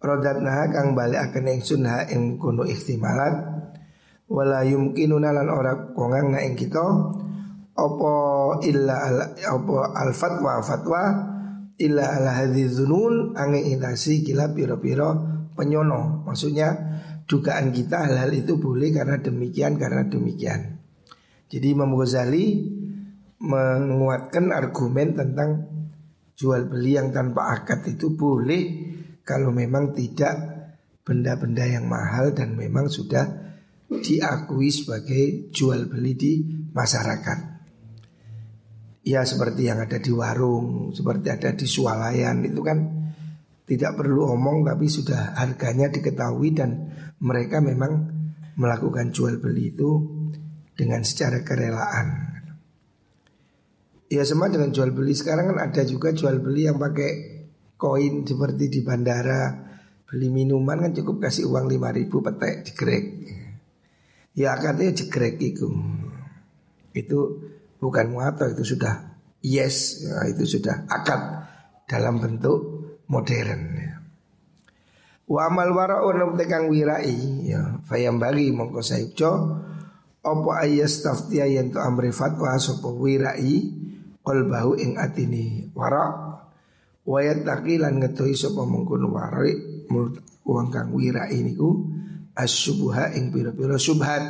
Rodatna 0.01 0.73
kang 0.73 0.97
balik 0.97 1.31
akan 1.31 1.61
ingsun 1.61 1.85
ha 1.85 2.09
ing 2.09 2.41
kono 2.41 2.65
ikhtimalat. 2.65 3.35
Wala 4.31 4.65
yumkinuna 4.65 5.35
lan 5.35 5.51
ora 5.53 5.93
kongang 5.93 6.33
na 6.33 6.41
ing 6.41 6.57
kita. 6.57 6.87
Apa 7.77 8.13
illa 8.65 8.97
al, 9.09 9.17
apa 9.37 9.77
al 9.97 10.13
fatwa 10.13 10.61
fatwa 10.61 11.03
illa 11.81 12.05
ala 12.17 12.45
hadhi 12.45 12.69
dzunun 12.69 13.37
angin 13.37 13.77
inasi 13.77 14.21
kila 14.21 14.53
piro-piro 14.53 15.17
penyono. 15.57 16.25
Maksudnya 16.29 16.69
dugaan 17.25 17.73
kita 17.73 18.09
hal-hal 18.09 18.33
itu 18.33 18.61
boleh 18.61 18.93
karena 18.93 19.17
demikian 19.21 19.81
karena 19.81 20.05
demikian. 20.09 20.81
Jadi 21.51 21.67
Imam 21.75 21.93
Ghazali 21.99 22.63
menguatkan 23.41 24.53
argumen 24.53 25.17
tentang 25.17 25.80
jual 26.40 26.72
beli 26.72 26.96
yang 26.96 27.12
tanpa 27.12 27.53
akad 27.53 27.85
itu 27.85 28.16
boleh 28.16 28.62
kalau 29.20 29.53
memang 29.53 29.92
tidak 29.92 30.40
benda-benda 31.05 31.68
yang 31.68 31.85
mahal 31.85 32.33
dan 32.33 32.57
memang 32.57 32.88
sudah 32.88 33.29
diakui 33.92 34.72
sebagai 34.72 35.53
jual 35.53 35.85
beli 35.92 36.16
di 36.16 36.33
masyarakat. 36.72 37.61
Ya 39.05 39.20
seperti 39.29 39.68
yang 39.68 39.85
ada 39.85 40.00
di 40.00 40.09
warung, 40.16 40.96
seperti 40.96 41.29
ada 41.29 41.53
di 41.53 41.68
swalayan 41.68 42.40
itu 42.40 42.64
kan 42.64 42.79
tidak 43.68 44.00
perlu 44.00 44.33
omong 44.33 44.64
tapi 44.64 44.88
sudah 44.88 45.37
harganya 45.37 45.92
diketahui 45.92 46.57
dan 46.57 46.88
mereka 47.20 47.61
memang 47.61 48.16
melakukan 48.57 49.12
jual 49.12 49.37
beli 49.37 49.76
itu 49.76 49.90
dengan 50.72 51.05
secara 51.05 51.44
kerelaan. 51.44 52.30
Ya 54.11 54.27
sama 54.27 54.51
dengan 54.51 54.75
jual 54.75 54.90
beli. 54.90 55.14
Sekarang 55.14 55.55
kan 55.55 55.70
ada 55.70 55.87
juga 55.87 56.11
jual 56.11 56.42
beli 56.42 56.66
yang 56.66 56.83
pakai 56.83 57.46
koin 57.79 58.27
seperti 58.27 58.66
di 58.66 58.83
bandara. 58.83 59.70
Beli 60.11 60.27
minuman 60.27 60.83
kan 60.83 60.90
cukup 60.90 61.31
kasih 61.31 61.46
uang 61.46 61.70
lima 61.70 61.94
ribu 61.94 62.18
petek 62.18 62.66
jegrek. 62.66 63.05
Ya 64.35 64.59
katanya 64.59 64.99
jegrek 64.99 65.38
itu. 65.38 65.70
Itu 66.90 67.38
bukan 67.79 68.11
muato 68.11 68.51
itu 68.51 68.75
sudah 68.75 69.14
yes 69.46 70.03
ya, 70.03 70.27
itu 70.27 70.59
sudah 70.59 70.90
akad 70.90 71.46
dalam 71.87 72.18
bentuk 72.18 72.59
modern 73.07 73.62
ya. 73.79 73.94
Wa 75.31 75.46
amal 75.46 75.70
wara'un 75.70 76.35
tekang 76.35 76.66
wirai 76.66 77.46
ya. 77.46 77.79
Fayam 77.87 78.18
bagi 78.18 78.51
mongko 78.51 78.83
sayukjo 78.83 79.31
apa 80.20 80.51
ayas 80.66 81.01
taftiya 81.07 81.46
yen 81.46 81.70
to 81.70 81.79
amri 81.79 82.11
fatwa 82.11 82.59
sapa 82.59 82.90
wirai 82.90 83.81
qalbahu 84.23 84.77
ing 84.77 85.01
atini 85.01 85.71
wara' 85.73 86.31
Wayat 87.11 87.49
takilan 87.49 87.97
ngetoi 87.97 88.37
sapa 88.37 88.63
mengkono 88.69 89.11
warai 89.11 89.57
menurut 89.89 90.21
uang 90.45 90.69
kang 90.69 90.93
wira 90.93 91.33
ini 91.33 91.57
ku 91.57 91.89
asyubuha 92.37 93.17
ing 93.17 93.33
pira-pira 93.33 93.81
subhat. 93.81 94.23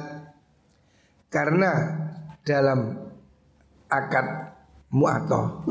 Karena 1.28 1.70
dalam 2.46 2.94
akad 3.90 4.26
mu'atoh 4.94 5.66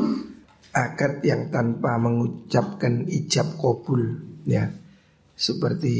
akad 0.76 1.24
yang 1.24 1.50
tanpa 1.50 1.98
mengucapkan 1.98 3.08
ijab 3.08 3.58
kabul 3.58 4.22
ya 4.46 4.70
seperti 5.34 5.96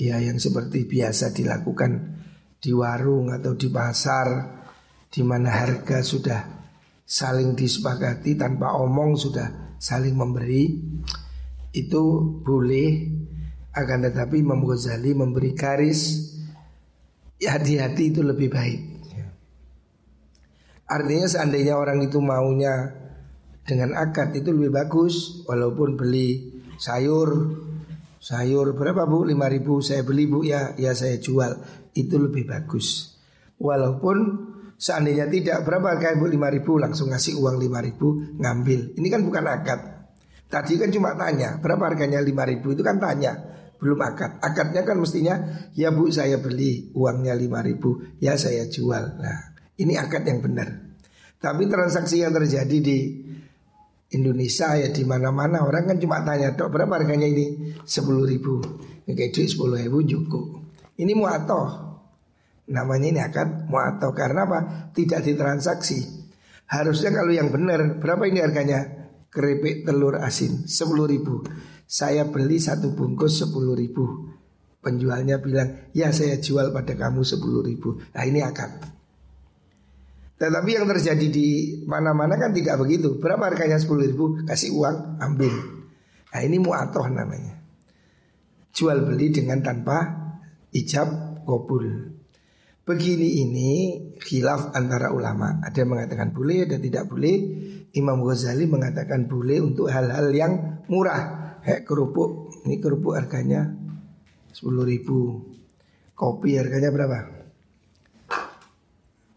ya 0.00 0.22
yang 0.22 0.40
seperti 0.40 0.86
biasa 0.86 1.34
dilakukan 1.34 2.18
di 2.58 2.72
warung 2.74 3.30
atau 3.30 3.54
di 3.54 3.68
pasar 3.70 4.26
di 5.12 5.22
mana 5.22 5.50
harga 5.50 6.02
sudah 6.02 6.57
saling 7.08 7.56
disepakati 7.56 8.36
tanpa 8.36 8.76
omong 8.76 9.16
sudah 9.16 9.80
saling 9.80 10.12
memberi. 10.12 10.76
Itu 11.72 12.20
boleh 12.44 12.88
akan 13.72 13.98
tetapi 14.12 14.44
Imam 14.44 14.60
Ghazali 14.60 15.16
memberi 15.16 15.56
garis 15.56 16.32
ya 17.40 17.56
hati-hati 17.56 18.12
itu 18.12 18.20
lebih 18.20 18.52
baik. 18.52 18.80
Artinya 20.88 21.28
seandainya 21.28 21.76
orang 21.76 22.00
itu 22.04 22.20
maunya 22.20 22.92
dengan 23.64 23.92
akad 23.96 24.32
itu 24.32 24.52
lebih 24.52 24.72
bagus 24.72 25.44
walaupun 25.44 26.00
beli 26.00 26.60
sayur 26.80 27.60
sayur 28.16 28.72
berapa 28.72 29.04
bu? 29.04 29.28
lima 29.28 29.52
ribu 29.52 29.84
saya 29.84 30.00
beli 30.00 30.24
bu 30.24 30.44
ya 30.44 30.76
ya 30.76 30.92
saya 30.92 31.16
jual. 31.16 31.56
Itu 31.92 32.20
lebih 32.20 32.48
bagus. 32.48 33.16
Walaupun 33.60 34.16
Seandainya 34.78 35.26
tidak 35.26 35.66
berapa 35.66 35.98
harga 35.98 36.14
ibu 36.14 36.30
lima 36.30 36.46
ribu 36.54 36.78
langsung 36.78 37.10
ngasih 37.10 37.34
uang 37.34 37.58
lima 37.58 37.82
ribu 37.82 38.38
ngambil. 38.38 38.94
Ini 38.94 39.08
kan 39.10 39.26
bukan 39.26 39.44
akad. 39.50 39.80
Tadi 40.46 40.78
kan 40.78 40.94
cuma 40.94 41.18
tanya 41.18 41.58
berapa 41.58 41.82
harganya 41.90 42.22
lima 42.22 42.46
ribu 42.46 42.72
itu 42.72 42.86
kan 42.86 43.02
tanya 43.02 43.34
belum 43.82 43.98
akad. 43.98 44.38
Akadnya 44.38 44.86
kan 44.86 45.02
mestinya 45.02 45.34
ya 45.74 45.90
bu 45.90 46.06
saya 46.14 46.38
beli 46.38 46.94
uangnya 46.94 47.34
lima 47.34 47.58
ribu 47.58 48.06
ya 48.22 48.38
saya 48.38 48.70
jual. 48.70 49.18
Nah 49.18 49.58
ini 49.82 49.98
akad 49.98 50.22
yang 50.22 50.38
benar. 50.46 50.70
Tapi 51.42 51.66
transaksi 51.66 52.22
yang 52.22 52.30
terjadi 52.30 52.78
di 52.78 52.98
Indonesia 54.14 54.78
ya 54.78 54.94
di 54.94 55.02
mana-mana 55.02 55.66
orang 55.66 55.90
kan 55.90 55.98
cuma 55.98 56.22
tanya 56.22 56.54
dok 56.54 56.70
berapa 56.70 57.02
harganya 57.02 57.26
ini 57.26 57.74
sepuluh 57.82 58.22
ribu. 58.30 58.62
Kayak 59.10 59.34
duit 59.34 59.50
sepuluh 59.50 59.74
ribu 59.74 60.06
cukup. 60.06 60.44
Ini 61.02 61.18
muatoh 61.18 61.87
Namanya 62.68 63.06
ini 63.08 63.20
akan 63.24 63.68
mu'atau 63.72 64.12
karena 64.12 64.44
apa? 64.44 64.58
Tidak 64.92 65.24
ditransaksi. 65.24 65.98
Harusnya 66.68 67.16
kalau 67.16 67.32
yang 67.32 67.48
benar 67.48 67.96
berapa 67.96 68.28
ini 68.28 68.44
harganya? 68.44 68.84
Keripik 69.28 69.84
telur 69.84 70.20
asin 70.20 70.64
10 70.68 71.04
ribu. 71.08 71.44
Saya 71.88 72.28
beli 72.28 72.60
satu 72.60 72.92
bungkus 72.92 73.40
10 73.44 73.72
ribu. 73.76 74.28
Penjualnya 74.84 75.40
bilang, 75.40 75.92
ya 75.96 76.12
saya 76.12 76.36
jual 76.40 76.72
pada 76.72 76.92
kamu 76.96 77.24
10 77.24 77.40
ribu. 77.64 78.00
Nah 78.12 78.24
ini 78.24 78.40
akad. 78.44 78.98
Tetapi 80.38 80.70
yang 80.70 80.86
terjadi 80.86 81.26
di 81.28 81.48
mana-mana 81.88 82.38
kan 82.38 82.54
tidak 82.54 82.78
begitu. 82.78 83.18
Berapa 83.18 83.50
harganya 83.50 83.80
10 83.80 84.06
ribu? 84.06 84.38
Kasih 84.46 84.70
uang, 84.76 85.18
ambil. 85.18 85.50
Nah 86.30 86.40
ini 86.44 86.56
mu'atoh 86.62 87.08
namanya. 87.10 87.58
Jual 88.70 89.02
beli 89.02 89.32
dengan 89.34 89.58
tanpa 89.64 89.98
ijab 90.70 91.42
kabul. 91.42 92.14
Begini 92.88 93.44
ini 93.44 93.70
khilaf 94.16 94.72
antara 94.72 95.12
ulama. 95.12 95.60
Ada 95.60 95.84
yang 95.84 95.92
mengatakan 95.92 96.32
boleh, 96.32 96.64
ada 96.64 96.80
tidak 96.80 97.04
boleh. 97.04 97.36
Imam 97.92 98.24
Ghazali 98.24 98.64
mengatakan 98.64 99.28
boleh 99.28 99.60
untuk 99.60 99.92
hal-hal 99.92 100.32
yang 100.32 100.52
murah. 100.88 101.60
Kayak 101.60 101.84
kerupuk, 101.84 102.64
ini 102.64 102.80
kerupuk 102.80 103.12
harganya 103.12 103.68
10 104.56 104.88
ribu. 104.88 105.52
Kopi 106.16 106.56
harganya 106.56 106.88
berapa? 106.88 107.18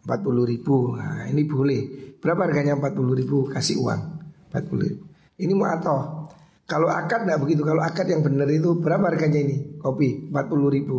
40 0.08 0.48
ribu. 0.48 0.96
Nah, 0.96 1.28
ini 1.28 1.44
boleh. 1.44 2.16
Berapa 2.24 2.48
harganya 2.48 2.80
40 2.80 3.20
ribu? 3.20 3.52
Kasih 3.52 3.84
uang 3.84 4.02
40 4.48 4.80
ribu. 4.80 5.04
Ini 5.44 5.52
mau 5.52 5.68
atau 5.68 6.32
kalau 6.64 6.88
akad 6.88 7.28
nggak 7.28 7.44
begitu. 7.44 7.68
Kalau 7.68 7.84
akad 7.84 8.08
yang 8.08 8.24
benar 8.24 8.48
itu 8.48 8.80
berapa 8.80 9.12
harganya 9.12 9.44
ini? 9.44 9.76
Kopi 9.76 10.32
40 10.32 10.72
ribu. 10.72 10.98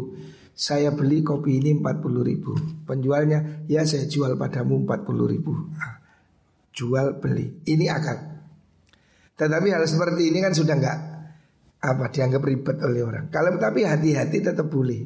Saya 0.52 0.92
beli 0.92 1.24
kopi 1.24 1.58
ini 1.58 1.80
40 1.80 2.22
ribu. 2.22 2.52
Penjualnya 2.84 3.64
ya 3.66 3.82
saya 3.88 4.04
jual 4.04 4.36
padamu 4.36 4.84
40 4.84 5.32
ribu. 5.32 5.52
Nah, 5.72 6.02
Jual 6.72 7.20
beli. 7.20 7.62
Ini 7.68 7.86
akad. 7.92 8.18
Tetapi 9.36 9.68
hal 9.68 9.84
seperti 9.84 10.32
ini 10.32 10.40
kan 10.40 10.52
sudah 10.56 10.76
enggak 10.76 10.98
Apa 11.82 12.14
dianggap 12.14 12.42
ribet 12.46 12.78
oleh 12.80 13.02
orang. 13.02 13.26
Kalau 13.28 13.58
tapi 13.58 13.82
hati-hati 13.82 14.38
tetap 14.38 14.70
boleh. 14.70 15.02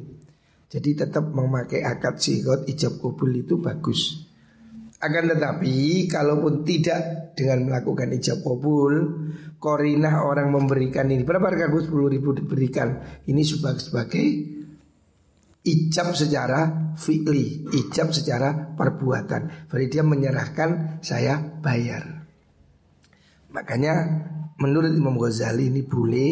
Jadi 0.67 0.89
tetap 0.93 1.33
memakai 1.33 1.81
akad 1.81 2.21
sikot 2.21 2.69
ijab 2.69 3.01
kubul 3.01 3.33
itu 3.33 3.57
bagus. 3.57 4.29
Akan 5.01 5.29
tetapi 5.29 6.05
kalaupun 6.05 6.61
tidak 6.61 7.33
dengan 7.33 7.69
melakukan 7.69 8.13
ijab 8.13 8.45
kabul 8.45 8.93
Korinah 9.57 10.21
orang 10.21 10.53
memberikan 10.53 11.09
ini. 11.09 11.25
Berapa 11.25 11.49
harga 11.49 11.65
10 11.73 11.89
ribu 11.89 12.29
diberikan. 12.37 13.01
Ini 13.25 13.41
sebagai, 13.41 13.81
sebagai 13.81 14.25
ijab 15.67 16.15
secara 16.15 16.95
fi'li, 16.95 17.67
ijab 17.75 18.15
secara 18.15 18.71
perbuatan. 18.73 19.67
Berarti 19.67 19.87
dia 19.91 20.03
menyerahkan 20.07 21.03
saya 21.03 21.43
bayar. 21.59 22.23
Makanya 23.51 23.93
menurut 24.63 24.95
Imam 24.95 25.19
Ghazali 25.19 25.67
ini 25.67 25.83
boleh 25.83 26.31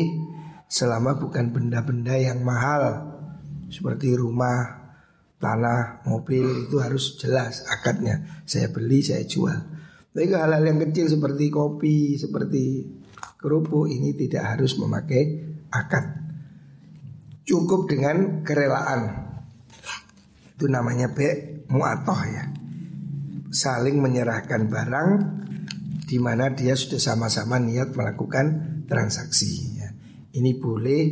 selama 0.71 1.19
bukan 1.19 1.51
benda-benda 1.51 2.15
yang 2.15 2.41
mahal 2.41 3.11
seperti 3.67 4.15
rumah, 4.15 4.87
tanah, 5.37 6.07
mobil 6.07 6.69
itu 6.69 6.79
harus 6.79 7.19
jelas 7.19 7.67
akadnya. 7.67 8.43
Saya 8.47 8.71
beli, 8.71 9.03
saya 9.03 9.27
jual. 9.27 9.57
Tapi 10.15 10.31
hal-hal 10.31 10.63
yang 10.63 10.79
kecil 10.79 11.11
seperti 11.11 11.51
kopi, 11.51 12.15
seperti 12.15 12.87
kerupuk 13.35 13.91
ini 13.91 14.15
tidak 14.15 14.55
harus 14.55 14.79
memakai 14.79 15.43
akad. 15.75 16.23
Cukup 17.45 17.85
dengan 17.91 18.41
kerelaan 18.41 19.24
itu 20.55 20.71
namanya 20.71 21.11
be 21.11 21.61
muatoh 21.67 22.21
ya. 22.23 22.47
Saling 23.51 23.99
menyerahkan 23.99 24.71
barang 24.71 25.09
di 26.07 26.15
mana 26.15 26.55
dia 26.55 26.79
sudah 26.79 26.99
sama-sama 26.99 27.59
niat 27.59 27.91
melakukan 27.91 28.79
transaksi. 28.87 29.75
Ya. 29.75 29.91
Ini 30.31 30.55
boleh 30.55 31.03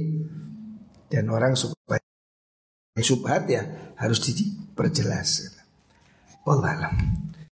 dan 1.12 1.28
orang 1.28 1.60
supaya 1.60 2.00
subhat 3.04 3.52
ya 3.52 3.94
harus 4.00 4.24
diperjelas. 4.24 5.60
Wallahualam. 6.48 6.96